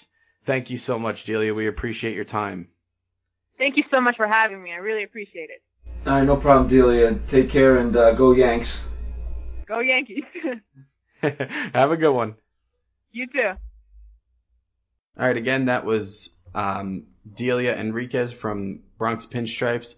[0.46, 1.54] Thank you so much, Delia.
[1.54, 2.68] We appreciate your time.
[3.58, 4.72] Thank you so much for having me.
[4.72, 5.62] I really appreciate it.
[6.06, 7.20] All right, no problem, Delia.
[7.30, 8.68] Take care and uh, go Yanks.
[9.68, 10.24] Go Yankees.
[11.74, 12.34] Have a good one.
[13.12, 13.52] you too.
[15.18, 19.96] All right, again, that was um, Delia Enriquez from Bronx Pinstripes.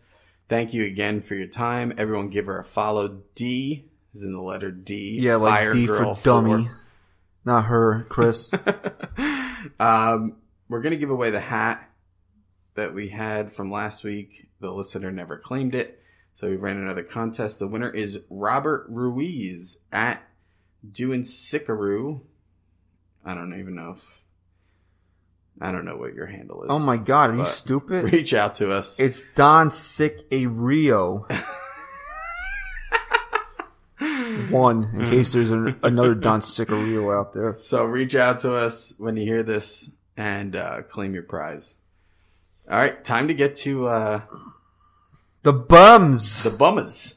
[0.48, 1.94] Thank you again for your time.
[1.96, 3.22] Everyone give her a follow.
[3.36, 5.18] D is in the letter D.
[5.20, 6.64] Yeah, like Fire D Girl for dummy.
[6.64, 6.81] 4.
[7.44, 8.52] Not her, Chris.
[9.80, 10.36] um,
[10.68, 11.88] we're going to give away the hat
[12.74, 14.48] that we had from last week.
[14.60, 15.98] The listener never claimed it.
[16.34, 17.58] So we ran another contest.
[17.58, 20.22] The winner is Robert Ruiz at
[20.90, 22.22] Doing Sickaroo.
[23.24, 24.22] I don't even know if.
[25.60, 26.68] I don't know what your handle is.
[26.70, 28.04] oh my god, are you stupid?
[28.12, 28.98] Reach out to us.
[28.98, 31.26] It's Don Sick a Rio.
[34.52, 37.52] One, in case there's an, another Don Sicario out there.
[37.54, 41.76] So reach out to us when you hear this and uh, claim your prize.
[42.70, 44.20] All right, time to get to uh,
[45.42, 47.16] The bums the bummers,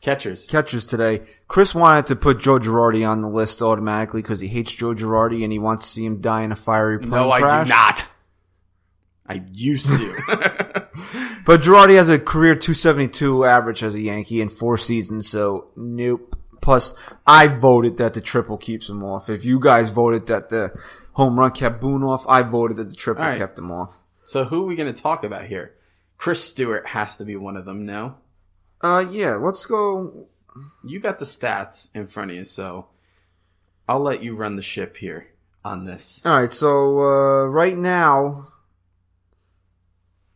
[0.00, 0.46] catchers.
[0.46, 1.22] catchers today.
[1.48, 5.42] Chris wanted to put Joe Girardi on the list automatically because he hates Joe Girardi
[5.42, 8.06] and he wants to see him die in a fiery plane No, I do not.
[9.26, 10.86] I used to.
[11.46, 16.29] But Girardi has a career 272 average as a Yankee in four seasons, so nope.
[16.70, 16.94] Plus,
[17.26, 19.28] I voted that the triple keeps him off.
[19.28, 20.70] If you guys voted that the
[21.14, 23.36] home run kept Boone off, I voted that the triple right.
[23.38, 23.98] kept him off.
[24.24, 25.74] so who are we going to talk about here?
[26.16, 27.84] Chris Stewart has to be one of them.
[27.86, 28.18] No,
[28.80, 30.28] Uh, yeah, let's go.
[30.84, 32.86] you got the stats in front of you, so
[33.88, 35.26] I'll let you run the ship here
[35.64, 36.22] on this.
[36.24, 38.52] All right, so uh, right now,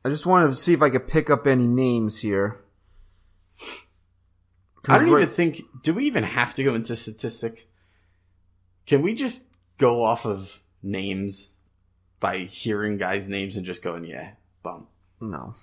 [0.04, 2.63] I just wanted to see if I could pick up any names here.
[4.88, 5.62] I don't even think.
[5.82, 7.66] Do we even have to go into statistics?
[8.86, 9.46] Can we just
[9.78, 11.48] go off of names
[12.20, 14.32] by hearing guys' names and just going, yeah,
[14.62, 14.88] bum?
[15.20, 15.54] No,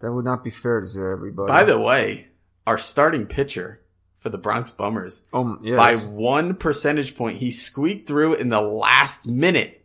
[0.00, 1.48] that would not be fair to everybody.
[1.48, 2.28] By the way,
[2.66, 3.80] our starting pitcher
[4.16, 8.60] for the Bronx Bummers, um, yeah, by one percentage point, he squeaked through in the
[8.60, 9.84] last minute.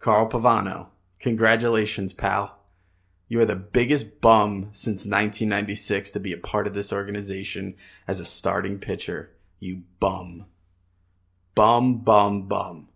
[0.00, 0.86] Carl Pavano,
[1.18, 2.57] congratulations, pal.
[3.28, 7.76] You are the biggest bum since 1996 to be a part of this organization
[8.06, 9.32] as a starting pitcher.
[9.60, 10.46] You bum.
[11.54, 12.88] Bum, bum, bum.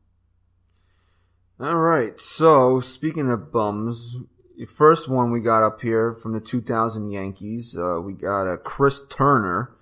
[1.60, 2.18] All right.
[2.18, 4.16] So speaking of bums,
[4.56, 8.56] the first one we got up here from the 2000 Yankees, uh, we got a
[8.56, 9.76] Chris Turner,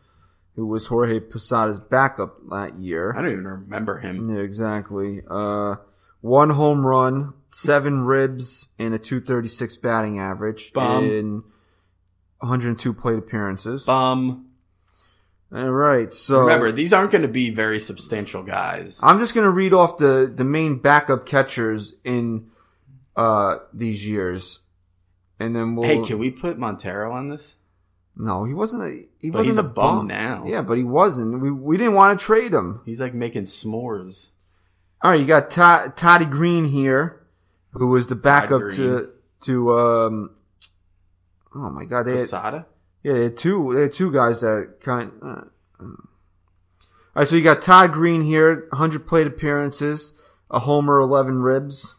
[0.56, 3.14] who was Jorge Posada's backup that year.
[3.16, 4.34] I don't even remember him.
[4.34, 5.22] Yeah, exactly.
[5.30, 5.76] Uh,
[6.20, 11.04] one home run, seven ribs, and a 236 batting average Bum.
[11.04, 11.42] in
[12.38, 13.84] 102 plate appearances.
[13.84, 14.46] Bum.
[15.52, 16.14] All right.
[16.14, 19.00] So Remember, these aren't going to be very substantial guys.
[19.02, 22.46] I'm just gonna read off the the main backup catchers in
[23.16, 24.60] uh these years,
[25.40, 25.88] and then we'll.
[25.88, 27.56] Hey, can we put Montero on this?
[28.16, 29.04] No, he wasn't a.
[29.18, 30.44] He But wasn't he's a a bum bum now.
[30.46, 31.40] Yeah, but he wasn't.
[31.40, 32.82] We we didn't want to trade him.
[32.84, 34.28] He's like making s'mores.
[35.02, 37.19] All right, you got Todd, Toddy Greene here,
[37.72, 39.10] who was the backup to
[39.42, 40.30] to um.
[41.54, 42.04] Oh my God!
[42.04, 42.28] They had,
[43.02, 43.74] yeah, they had two.
[43.74, 45.10] They had two guys that kind.
[45.22, 45.42] Uh, uh.
[45.80, 45.96] all
[47.16, 50.14] right, so you got Todd Greene here, 100 plate appearances,
[50.50, 51.96] a homer, 11 ribs,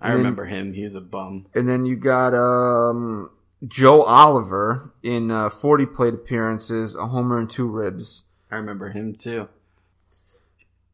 [0.00, 0.72] I And then- remember him.
[0.72, 1.46] He was a bum.
[1.54, 3.30] and then you got um
[3.66, 8.22] Joe Oliver in uh, 40 plate appearances, a homer and two ribs.
[8.52, 9.48] I remember him too.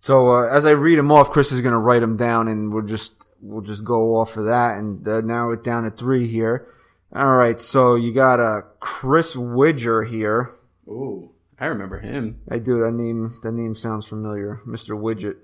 [0.01, 2.73] So uh, as I read them off, Chris is going to write them down, and
[2.73, 6.27] we'll just we'll just go off of that and uh, narrow it down to three
[6.27, 6.67] here.
[7.15, 10.51] All right, so you got uh, Chris Widger here.
[10.89, 12.41] Ooh, I remember him.
[12.51, 13.39] I do that name.
[13.43, 15.37] That name sounds familiar, Mister Widget.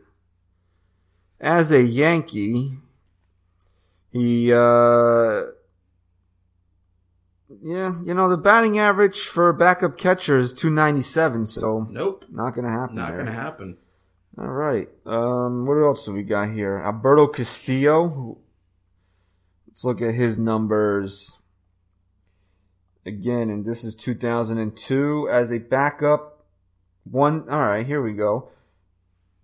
[1.41, 2.79] As a Yankee,
[4.11, 5.43] he uh,
[7.63, 11.47] yeah, you know the batting average for backup catcher is two ninety seven.
[11.47, 12.25] So Nope.
[12.31, 12.97] not going to happen.
[12.97, 13.17] Not there.
[13.23, 13.79] going to happen.
[14.39, 14.89] All right.
[15.05, 16.79] Um, what else do we got here?
[16.79, 18.39] Alberto Castillo.
[19.67, 21.39] Let's look at his numbers
[23.05, 26.47] again, and this is 2002 as a backup.
[27.05, 27.49] One.
[27.51, 28.51] All right, here we go.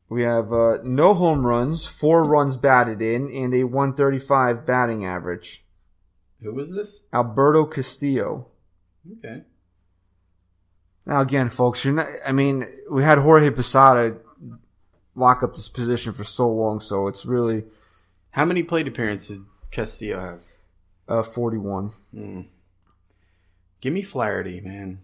[0.08, 5.66] We have uh, no home runs, four runs batted in, and a 135 batting average.
[6.42, 7.02] Who was this?
[7.12, 8.46] Alberto Castillo.
[9.18, 9.42] Okay.
[11.04, 12.08] Now again, folks, you're not.
[12.26, 14.16] I mean, we had Jorge Posada
[15.18, 17.64] lock up this position for so long, so it's really
[18.30, 20.42] How many plate appearances did Castillo have?
[21.08, 21.92] uh, 41.
[22.12, 22.40] Hmm.
[23.80, 25.00] Give me Flaherty, man.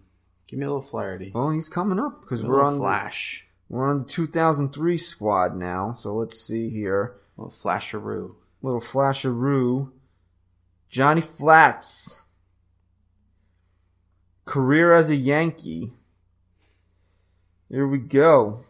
[0.47, 1.31] Give me a little Flaherty.
[1.33, 3.45] Well, he's coming up because we're on Flash.
[3.69, 5.93] we're on the 2003 squad now.
[5.93, 7.15] So let's see here.
[7.37, 8.35] A little Flasheroo.
[8.61, 9.91] Little flasheroo,
[10.89, 12.23] Johnny Flats.
[14.45, 15.93] Career as a Yankee.
[17.69, 18.61] Here we go.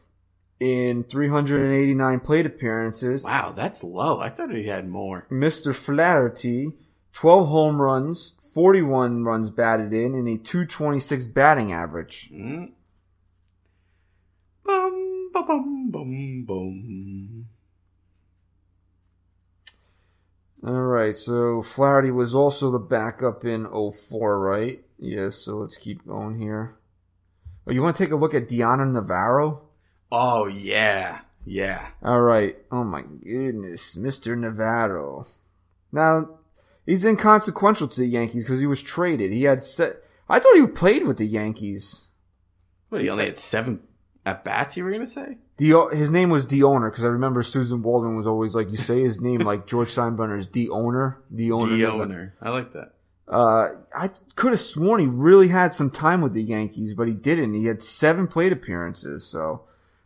[0.59, 4.19] In 389 plate appearances, Wow, that's low.
[4.19, 5.27] I thought he had more.
[5.29, 5.75] Mr.
[5.75, 6.73] Flaherty,
[7.11, 12.31] 12 home runs, 41 runs batted in, and a 226 batting average.
[12.31, 12.71] Mm.
[14.63, 17.45] Bum, ba, bum, bum, bum.
[20.65, 24.83] All right, so Flaherty was also the backup in 04, right?
[24.97, 26.77] Yes, so let's keep going here.
[27.67, 29.64] Oh, you want to take a look at Dioner Navarro?
[30.11, 31.19] Oh, yeah.
[31.45, 31.87] Yeah.
[32.03, 32.57] All right.
[32.71, 34.37] Oh my goodness, Mr.
[34.37, 35.27] Navarro.
[35.91, 36.39] Now,
[36.85, 39.31] he's inconsequential to the Yankees because he was traded.
[39.31, 39.97] He had set.
[40.27, 42.07] I thought he played with the Yankees.
[42.89, 43.81] What, he only had seven
[44.25, 45.37] at bats, you were going to say?
[45.57, 48.77] The his name was the owner because I remember Susan Waldman was always like, you
[48.77, 51.77] say his name like George Steinbrenner's D owner, D owner.
[51.77, 52.35] the owner.
[52.41, 52.93] I like that.
[53.27, 57.13] Uh, I could have sworn he really had some time with the Yankees, but he
[57.13, 57.53] didn't.
[57.53, 59.63] He had seven plate appearances, so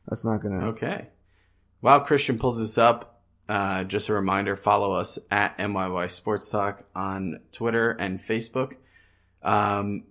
[0.09, 0.69] that's not gonna.
[0.69, 1.07] Okay.
[1.79, 6.83] While Christian pulls this up, uh, just a reminder, follow us at MYY Sports Talk
[6.93, 8.75] on Twitter and Facebook.
[9.41, 10.03] Um,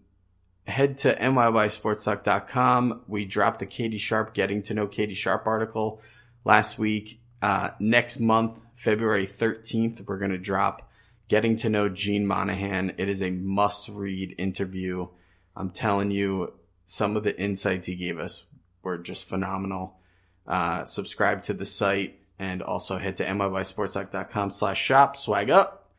[0.67, 3.03] head to MYYSportsTalk.com.
[3.07, 6.03] We dropped the Katie Sharp Getting to Know Katie Sharp article
[6.45, 7.21] last week.
[7.41, 10.91] Uh, next month, February 13th, we're going to drop
[11.29, 12.95] Getting to Know Gene Monahan.
[12.99, 15.07] It is a must read interview.
[15.55, 16.55] I'm telling you,
[16.87, 18.45] some of the insights he gave us
[18.83, 19.99] were just phenomenal.
[20.47, 25.17] Uh, subscribe to the site and also head to MIYSportsTalk.com slash shop.
[25.17, 25.91] Swag up.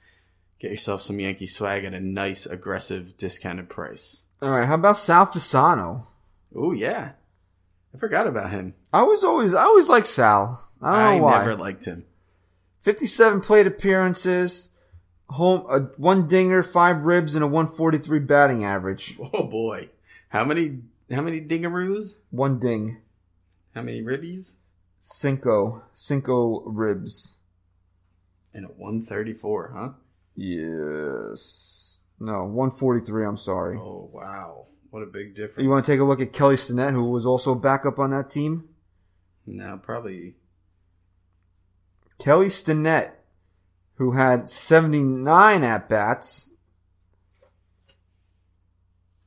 [0.59, 4.25] Get yourself some Yankee swag at a nice, aggressive, discounted price.
[4.41, 6.05] All right, how about Sal Fasano?
[6.55, 7.11] Oh yeah.
[7.93, 8.75] I forgot about him.
[8.93, 10.69] I was always, I always liked Sal.
[10.81, 12.05] I I never liked him.
[12.81, 14.69] 57 plate appearances,
[15.29, 19.17] home, uh, one dinger, five ribs, and a 143 batting average.
[19.33, 19.89] Oh boy.
[20.29, 20.79] How many,
[21.11, 22.15] how many dingaroos?
[22.29, 22.97] One ding.
[23.73, 24.55] How many ribbies?
[24.99, 25.83] Cinco.
[25.93, 27.37] Cinco ribs.
[28.53, 29.89] And a 134, huh?
[30.35, 31.99] Yes.
[32.19, 33.77] No, 143, I'm sorry.
[33.77, 34.67] Oh wow.
[34.89, 35.63] What a big difference.
[35.63, 38.29] You want to take a look at Kelly Stinnett, who was also backup on that
[38.29, 38.69] team?
[39.45, 40.35] No, probably.
[42.17, 43.11] Kelly Stinnett,
[43.95, 46.49] who had 79 at bats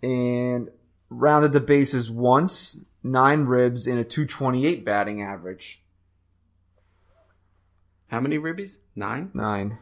[0.03, 0.69] and
[1.13, 5.83] rounded the bases once, nine ribs, and a 228 batting average.
[8.09, 8.79] How many ribbies?
[8.95, 9.31] Nine?
[9.33, 9.79] Nine.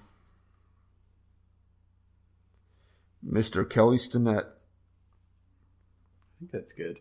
[3.26, 3.68] Mr.
[3.68, 4.44] Kelly Stinnett.
[4.44, 7.00] I think that's good.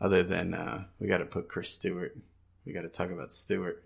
[0.00, 2.16] Other than uh, we got to put Chris Stewart.
[2.64, 3.82] We got to talk about Stewart.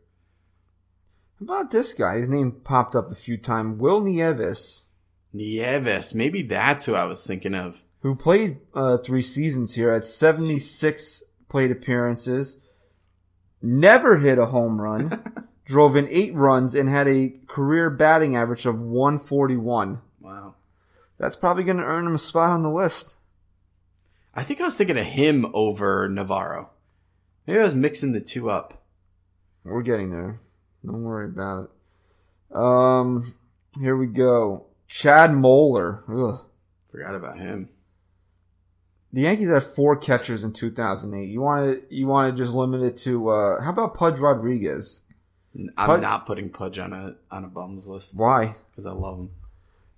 [1.39, 2.19] How about this guy?
[2.19, 3.81] His name popped up a few times.
[3.81, 4.85] Will Nieves,
[5.33, 6.15] Nieves.
[6.15, 7.83] Maybe that's who I was thinking of.
[8.03, 12.59] Who played uh, three seasons here, at 76 plate appearances,
[13.61, 18.67] never hit a home run, drove in eight runs, and had a career batting average
[18.67, 20.01] of 141.
[20.21, 20.55] Wow.
[21.19, 23.15] That's probably going to earn him a spot on the list.
[24.35, 26.71] I think I was thinking of him over Navarro.
[27.47, 28.83] Maybe I was mixing the two up.
[29.63, 30.41] We're getting there.
[30.85, 31.71] Don't worry about
[32.51, 32.57] it.
[32.57, 33.35] Um,
[33.79, 34.67] here we go.
[34.89, 36.03] Chad Moeller.
[36.09, 36.41] Ugh.
[36.91, 37.69] Forgot about him.
[39.15, 41.25] The Yankees had four catchers in 2008.
[41.29, 45.03] You want to you want to just limit it to uh, how about Pudge Rodriguez?
[45.55, 48.55] I'm Pud- not putting Pudge on a on a bums list Why?
[48.71, 49.31] because I love him.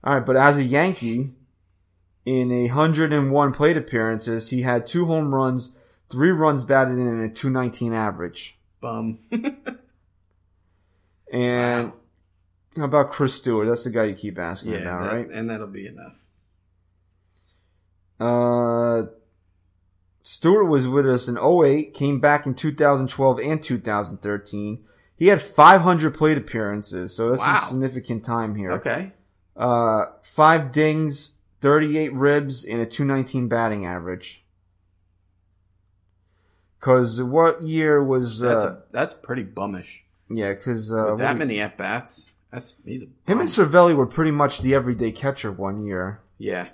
[0.03, 1.33] All right, but as a Yankee,
[2.27, 5.71] in a 101 plate appearances, he had two home runs,
[6.11, 8.59] three runs batted in, and a 219 average.
[8.81, 9.19] Bum.
[11.33, 11.93] And
[12.77, 13.67] how about Chris Stewart?
[13.67, 15.31] That's the guy you keep asking yeah, about, that- right?
[15.31, 16.24] and that'll be enough.
[18.25, 19.07] Uh,
[20.23, 24.83] Stewart was with us in 08, came back in 2012 and 2013.
[25.17, 27.61] He had 500 plate appearances, so that's Wow.
[27.63, 28.73] a significant time here.
[28.73, 29.13] Okay.
[29.57, 34.45] Uh, five dings, 38 ribs, and a 219 batting average.
[36.81, 40.01] Cause what year was, uh, That's a, that's pretty bummish.
[40.29, 44.07] yeah, cause, uh, With that many at bats, that's he's a him and Cervelli were
[44.07, 46.21] pretty much the everyday catcher one year.
[46.39, 46.69] yeah.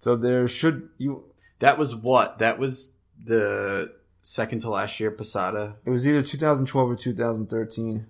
[0.00, 1.24] So there should, you,
[1.60, 2.38] That was what?
[2.38, 2.92] That was
[3.22, 3.92] the
[4.22, 5.76] second to last year Posada.
[5.84, 8.06] it was either 2012 or 2013.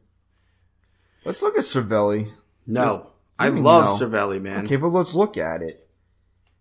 [1.25, 2.31] Let's look at Cervelli.
[2.67, 3.11] No.
[3.39, 4.07] I What do you love know?
[4.07, 4.65] Cervelli, man.
[4.65, 5.89] Okay, but let's look at it.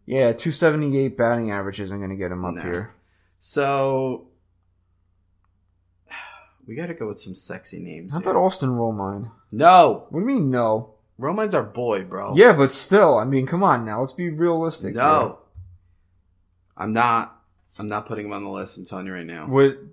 [0.05, 2.61] Yeah, 278 batting average isn't going to get him up No.
[2.61, 2.93] here.
[3.39, 4.27] So
[6.67, 8.13] we got to go with some sexy names.
[8.13, 8.29] How here.
[8.31, 9.31] about Austin Romine?
[9.51, 10.05] no?
[10.09, 10.94] What do you mean no?
[11.17, 12.35] Romine's our boy, bro.
[12.35, 14.01] Yeah, but still, I mean, come on now.
[14.01, 14.95] Let's be realistic.
[14.95, 15.39] No.
[16.77, 17.41] I'm not.
[17.79, 18.77] I'm not putting him on the list.
[18.77, 19.45] I'm telling you right now.
[19.45, 19.53] here.
[19.53, 19.89] Would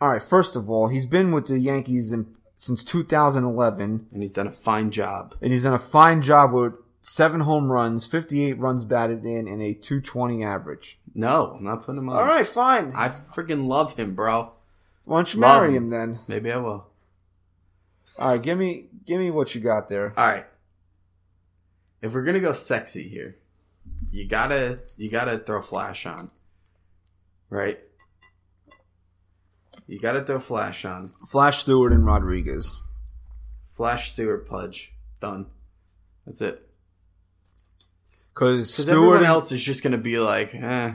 [0.00, 0.22] all right.
[0.22, 4.52] First of all, he's been with the Yankees in, since 2011, And he's done a
[4.52, 5.34] fine job.
[5.40, 9.60] and he's done a fine job with seven home runs, 58 runs batted in, and
[9.62, 10.98] a 220 average.
[11.14, 12.16] No, I'm not putting him on.
[12.16, 12.92] All right, fine.
[12.94, 14.52] I freaking love him, bro.
[15.06, 15.84] Why don't you love marry him.
[15.84, 16.18] him then?
[16.28, 16.86] Maybe I will.
[18.18, 20.14] All right, give me give me what you got there.
[20.16, 20.46] All right.
[22.00, 23.36] If we're gonna go sexy here,
[24.12, 26.30] you gotta you gotta throw Flash on,
[27.50, 27.78] right?
[29.88, 31.10] You gotta throw Flash on.
[31.26, 32.80] Flash Stewart and Rodriguez.
[33.70, 35.46] Flash Stewart Pudge done.
[36.24, 36.68] That's it.
[38.32, 40.92] Because everyone else is just gonna be like, eh.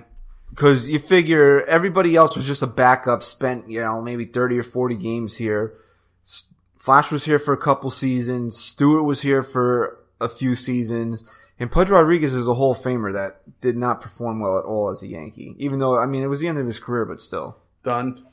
[0.52, 4.64] Because you figure everybody else was just a backup, spent, you know, maybe 30 or
[4.64, 5.76] 40 games here.
[6.86, 8.60] Flash was here for a couple seasons.
[8.60, 11.24] Stewart was here for a few seasons.
[11.60, 14.92] And Pudge Rodriguez is a Hall of Famer that did not perform well at all
[14.92, 15.56] as a Yankee.
[15.58, 17.58] Even though, I mean, it was the end of his career, but still.
[17.82, 18.24] Done.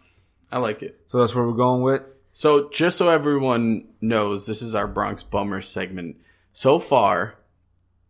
[0.50, 1.00] I like it.
[1.06, 2.02] So that's where we're going with.
[2.32, 6.18] So just so everyone knows, this is our Bronx Bummer segment.
[6.52, 7.38] So far,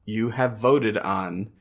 [0.04, 1.52] you have voted on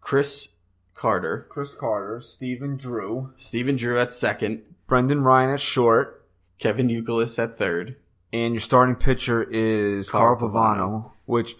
[0.00, 0.54] Chris
[0.94, 6.21] Carter, Chris Carter, Stephen Drew, Stephen Drew at second, Brendan Ryan at short,
[6.62, 7.96] Kevin Youkilis at third.
[8.32, 11.54] and your starting pitcher is Carl Carl Pavano, which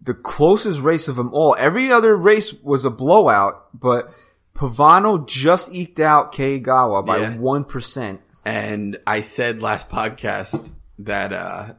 [0.00, 1.54] the closest race of them all.
[1.58, 4.10] Every other race was a blowout, but
[4.54, 7.36] Pavano just eked out Kei Igawa by Yeah.
[7.36, 8.20] one percent.
[8.44, 11.74] And I said last podcast that uh,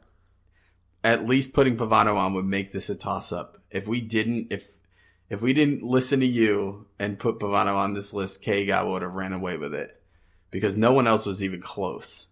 [1.03, 3.57] at least putting Pavano on would make this a toss up.
[3.69, 4.75] If we didn't, if
[5.29, 9.01] if we didn't listen to you and put Pavano on this list, Kei Igawa would
[9.01, 9.99] have ran away with it
[10.53, 12.27] because no one else was even close.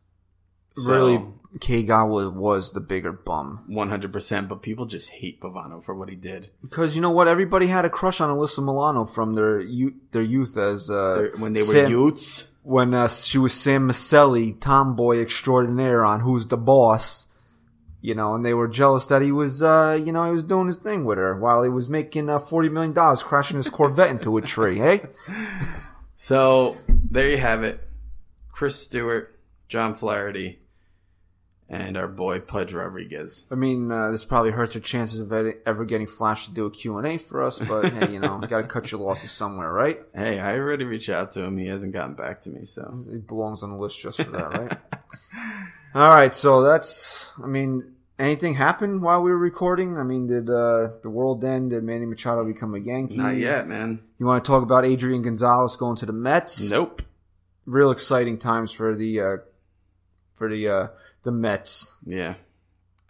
[0.76, 1.22] So- Really,
[1.59, 5.93] Kei Igawa was the bigger bum One hundred percent, but people just hate Pavano for
[5.93, 6.47] what he did.
[6.61, 7.28] because you know what?
[7.28, 11.32] Everybody had a crush on Alyssa Milano from their youth, their youth as uh, They're-
[11.39, 12.47] when they were Sam- youths.
[12.63, 17.28] when uh, she was Sam Micelli, tomboy extraordinaire on Who's the Boss.
[18.03, 20.65] You know, and they were jealous that he was, uh, you know, he was doing
[20.67, 24.09] his thing with her while he was making uh, forty million dollars crashing his Corvette
[24.09, 24.78] into a tree.
[24.78, 25.01] Hey,
[26.15, 27.80] So there you have it.
[28.52, 30.60] Chris Stewart, John Flaherty,
[31.72, 33.47] and our boy Pudge Rodriguez.
[33.49, 35.32] I mean, uh, this probably hurts your chances of
[35.66, 38.39] ever getting Flash to do a Q and A for us, but hey, you know,
[38.41, 39.99] you got to cut your losses somewhere, right?
[40.14, 41.58] Hey, I already reached out to him.
[41.58, 44.49] He hasn't gotten back to me, so It belongs on the list just for that,
[44.52, 44.78] right?
[45.95, 49.97] All right, so that's, I mean, anything happen while we were recording?
[49.97, 51.72] I mean, did uh, the world end?
[51.72, 53.18] Did Manny Machado become a Yankee?
[53.18, 54.02] Not yet, man.
[54.20, 56.70] You want to talk about Adrian Gonzalez going to the Mets?
[56.70, 57.02] Nope.
[57.72, 59.38] Real exciting times for the uh,
[60.34, 60.88] for the uh,
[61.24, 61.95] the Mets.
[62.05, 62.36] Yeah.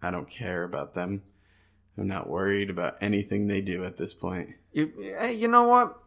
[0.04, 1.24] I don't care about them.
[1.98, 4.50] I'm not worried about anything they do at this point.
[4.72, 4.92] You,
[5.30, 5.98] you know what?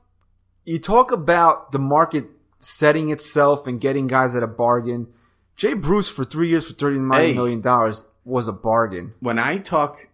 [0.65, 2.27] You talk about the market
[2.59, 5.09] setting itself and getting guys at a bargain.
[5.57, 7.35] Jay Bruce for three years for thirty nine Hey.
[7.35, 9.15] million dollars was a bargain.
[9.21, 10.09] When I talk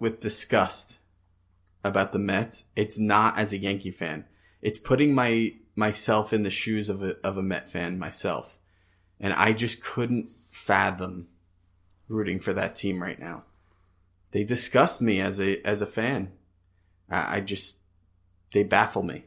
[0.00, 0.98] with disgust
[1.84, 4.24] about the Mets, it's not as a Yankee fan.
[4.62, 8.58] It's putting my myself in the shoes of a of a Met fan myself.
[9.20, 11.28] And I just couldn't fathom
[12.08, 13.44] rooting for that team right now.
[14.32, 16.32] They disgust me as a as a fan.
[17.08, 17.78] I, I just
[18.52, 19.26] they baffle me.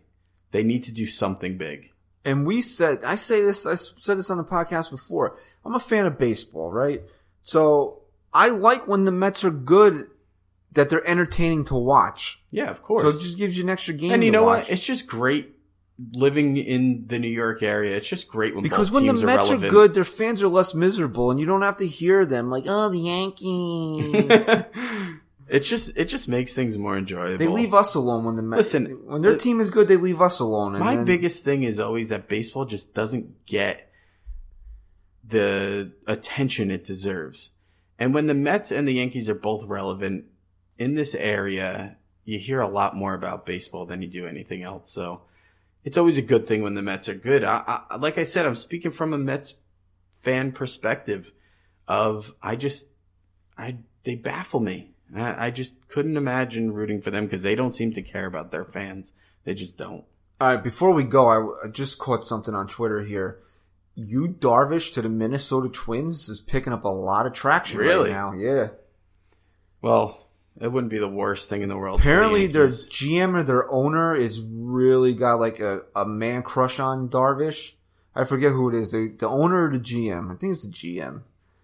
[0.52, 1.92] They need to do something big.
[2.24, 5.38] And we said, I say this, I said this on the podcast before.
[5.66, 7.02] I'm a fan of baseball, right?
[7.42, 8.02] So
[8.34, 10.08] I like when the Mets are good,
[10.74, 12.44] that they're entertaining to watch.
[12.52, 13.02] Yeah, of course.
[13.02, 14.12] So it just gives you an extra game.
[14.12, 14.64] and you know watch.
[14.64, 14.70] what?
[14.72, 15.56] It's just great
[16.12, 17.96] living in the New York area.
[17.96, 20.74] It's just great when Because when the Mets are are, good, their fans are less
[20.74, 24.14] miserable, and you don't have to hear them like, "Oh, the Yankees."
[25.50, 27.38] it just it just makes things more enjoyable.
[27.38, 28.58] they leave us alone when the Mets.
[28.74, 30.76] Listen, when their the- team is good, they leave us alone.
[30.76, 33.90] And My then- biggest thing is always that baseball just doesn't get
[35.28, 37.52] the attention it deserves.
[38.00, 40.26] And when the Mets and the Yankees are both relevant
[40.80, 44.92] in this area, you hear a lot more about baseball than you do anything else.
[44.92, 45.22] So
[45.84, 47.44] it's always a good thing when the Mets are good.
[47.44, 49.56] I, I, like I said, I'm speaking from a Mets
[50.12, 51.32] fan perspective
[51.88, 52.88] of I just
[53.58, 54.92] I they baffle me.
[55.16, 58.52] I, I just couldn't imagine rooting for them because they don't seem to care about
[58.52, 59.14] their fans.
[59.44, 60.06] They just don't.
[60.40, 63.40] All right, before we go, I, I just caught something on Twitter here.
[63.94, 68.10] Yu Darvish to the Minnesota Twins is picking up a lot of traction Really?
[68.10, 68.34] right now.
[68.34, 68.70] Yeah.
[69.82, 70.21] Well,
[70.60, 72.00] it wouldn't be the worst thing in the world.
[72.00, 76.44] for the Apparently, their GM or their owner is really got like a, a man
[76.44, 77.74] crush on Darvish.
[78.14, 78.92] I forget who it is.
[78.92, 80.32] The the owner or the GM.
[80.32, 81.22] I think it's the GM.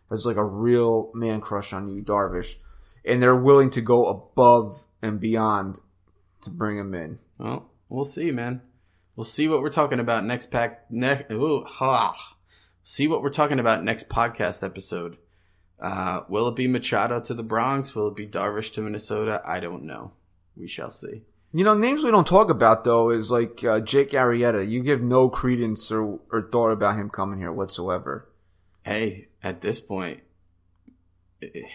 [0.09, 2.55] Has like a real man crush on Yu Darvish,
[3.03, 5.79] and they're willing to go above and beyond
[6.41, 7.19] to bring him in.
[7.37, 8.61] Well, we'll see, man.
[9.17, 10.89] We'll see what we're talking about next pack.
[10.89, 12.15] Next, ooh, ha.
[12.83, 15.17] See what we're talking about next podcast episode.
[15.79, 17.95] Uh, will it be Machado to the Bronx?
[17.95, 19.41] Will it be Darvish to Minnesota?
[19.45, 20.11] I don't know.
[20.55, 21.23] We shall see.
[21.53, 24.67] You know, names we don't talk about though is like uh, Jake Arrieta.
[24.67, 28.27] You give no credence or, or thought about him coming here whatsoever.
[28.83, 30.21] Hey, at this point,
[31.41, 31.65] it,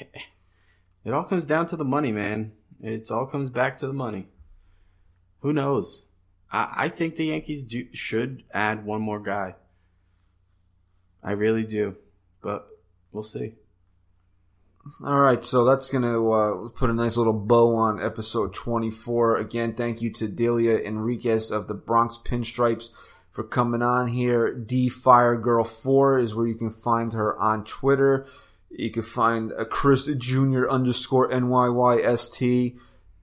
[1.05, 2.53] it all comes down to the money, man.
[2.81, 4.29] It all comes back to the money.
[5.41, 6.03] Who knows?
[6.51, 9.55] I, I think the Yankees do, should add one more guy.
[11.23, 11.97] I really do,
[12.43, 12.67] but
[13.13, 13.55] we'll see.
[15.05, 19.37] All right, so that's gonna uh, put a nice little bow on episode 24.
[19.37, 22.91] Again, thank you to Delia Enriquez of the Bronx Pinstripes
[23.31, 24.53] for coming on here.
[24.53, 28.27] D Fire Girl 4 is where you can find her on Twitter.
[28.71, 30.69] You can find a Chris Jr.
[30.69, 32.77] underscore NYYST,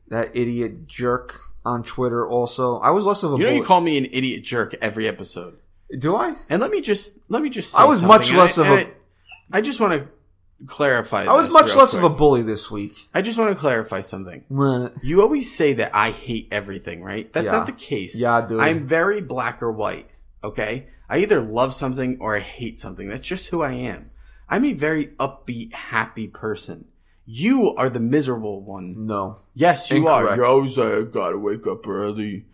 [0.07, 2.80] that idiot jerk on Twitter also.
[2.80, 5.57] I was less of a You know, you call me an idiot jerk every episode.
[5.97, 6.36] Do I?
[6.49, 7.74] And let me just let me just.
[7.74, 10.07] Say I was much less And of I- a- I, I just want to
[10.68, 11.26] clarify.
[11.26, 13.10] I was much less of a bully this week.
[13.14, 14.43] I just want to clarify something.
[14.47, 14.93] What?
[15.03, 17.32] You always say that I hate everything, right?
[17.32, 17.51] That's Yeah.
[17.53, 18.20] not the case.
[18.20, 18.60] Yeah, dude.
[18.60, 20.10] I'm very black or white.
[20.43, 23.07] Okay, I either love something or I hate something.
[23.10, 24.12] That's just who I am.
[24.47, 26.86] I'm a very upbeat, happy person.
[27.26, 28.93] You are the miserable one.
[29.05, 29.38] No.
[29.53, 30.36] Yes, you are.
[30.36, 32.46] You're always like, I gotta wake up early.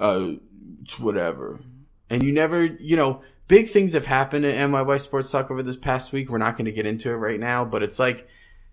[0.00, 0.32] Uh,
[0.82, 1.60] it's whatever.
[2.10, 5.76] And you never, you know, big things have happened at NYY Sports Talk over this
[5.76, 6.30] past week.
[6.30, 8.26] We're not going to get into it right now, but it's like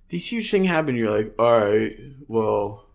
[0.10, 0.96] these huge things happen.
[0.96, 1.94] You're like, all right,
[2.28, 2.86] well,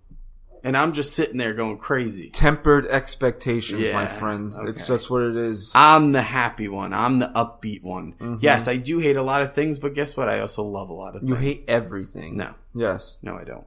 [0.64, 2.30] and I'm just sitting there going crazy.
[2.30, 4.48] Tempered expectations, my Yeah, friend.
[4.48, 4.82] It's okay.
[4.94, 5.70] that's what it is.
[5.74, 6.92] I'm the happy one.
[6.92, 8.14] I'm the upbeat one.
[8.18, 8.38] Mhm.
[8.40, 10.28] Yes, I do hate a lot of things, but guess what?
[10.28, 11.30] I also love a lot of things.
[11.30, 12.36] You hate everything.
[12.36, 12.54] No.
[12.74, 13.18] Yes.
[13.22, 13.64] No, I don't.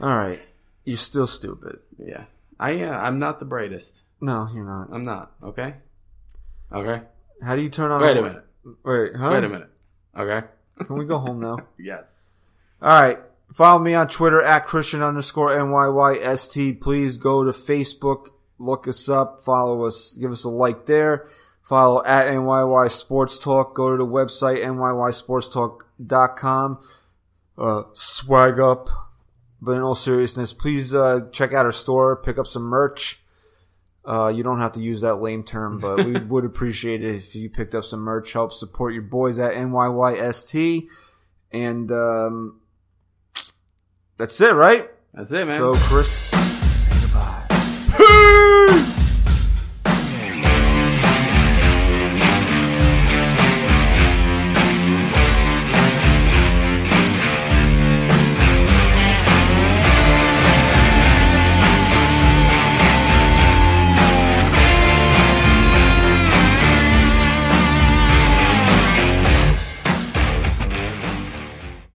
[0.00, 0.40] All right.
[0.84, 1.78] You're still stupid.
[1.98, 2.24] Yeah.
[2.60, 4.02] I, uh, I'm not the brightest.
[4.20, 4.88] No, you're not.
[4.92, 5.32] I'm not.
[5.42, 5.74] Okay.
[6.72, 7.02] Okay.
[7.42, 8.00] How do you turn on?
[8.00, 8.44] Wait a minute.
[8.84, 9.30] Wait, huh?
[9.32, 9.68] Wait a minute.
[10.16, 10.46] Okay.
[10.86, 11.58] Can we go home now?
[11.78, 12.16] Yes.
[12.80, 13.18] All right.
[13.54, 16.80] Follow me on Twitter at Christian underscore NYYST.
[16.80, 18.28] Please go to Facebook,
[18.58, 21.26] look us up, follow us, give us a like there.
[21.62, 23.74] Follow at NYY Sports Talk.
[23.74, 26.78] Go to the website, NYYSportsTalk.com.
[27.58, 28.88] Uh, swag up.
[29.60, 33.21] But in all seriousness, please, uh, check out our store, pick up some merch.
[34.04, 37.34] Uh, you don't have to use that lame term, but we would appreciate it if
[37.34, 38.32] you picked up some merch.
[38.32, 40.88] Help support your boys at NYYST.
[41.52, 42.60] And um,
[44.16, 44.90] that's it, right?
[45.14, 45.56] That's it, man.
[45.56, 46.51] So Chris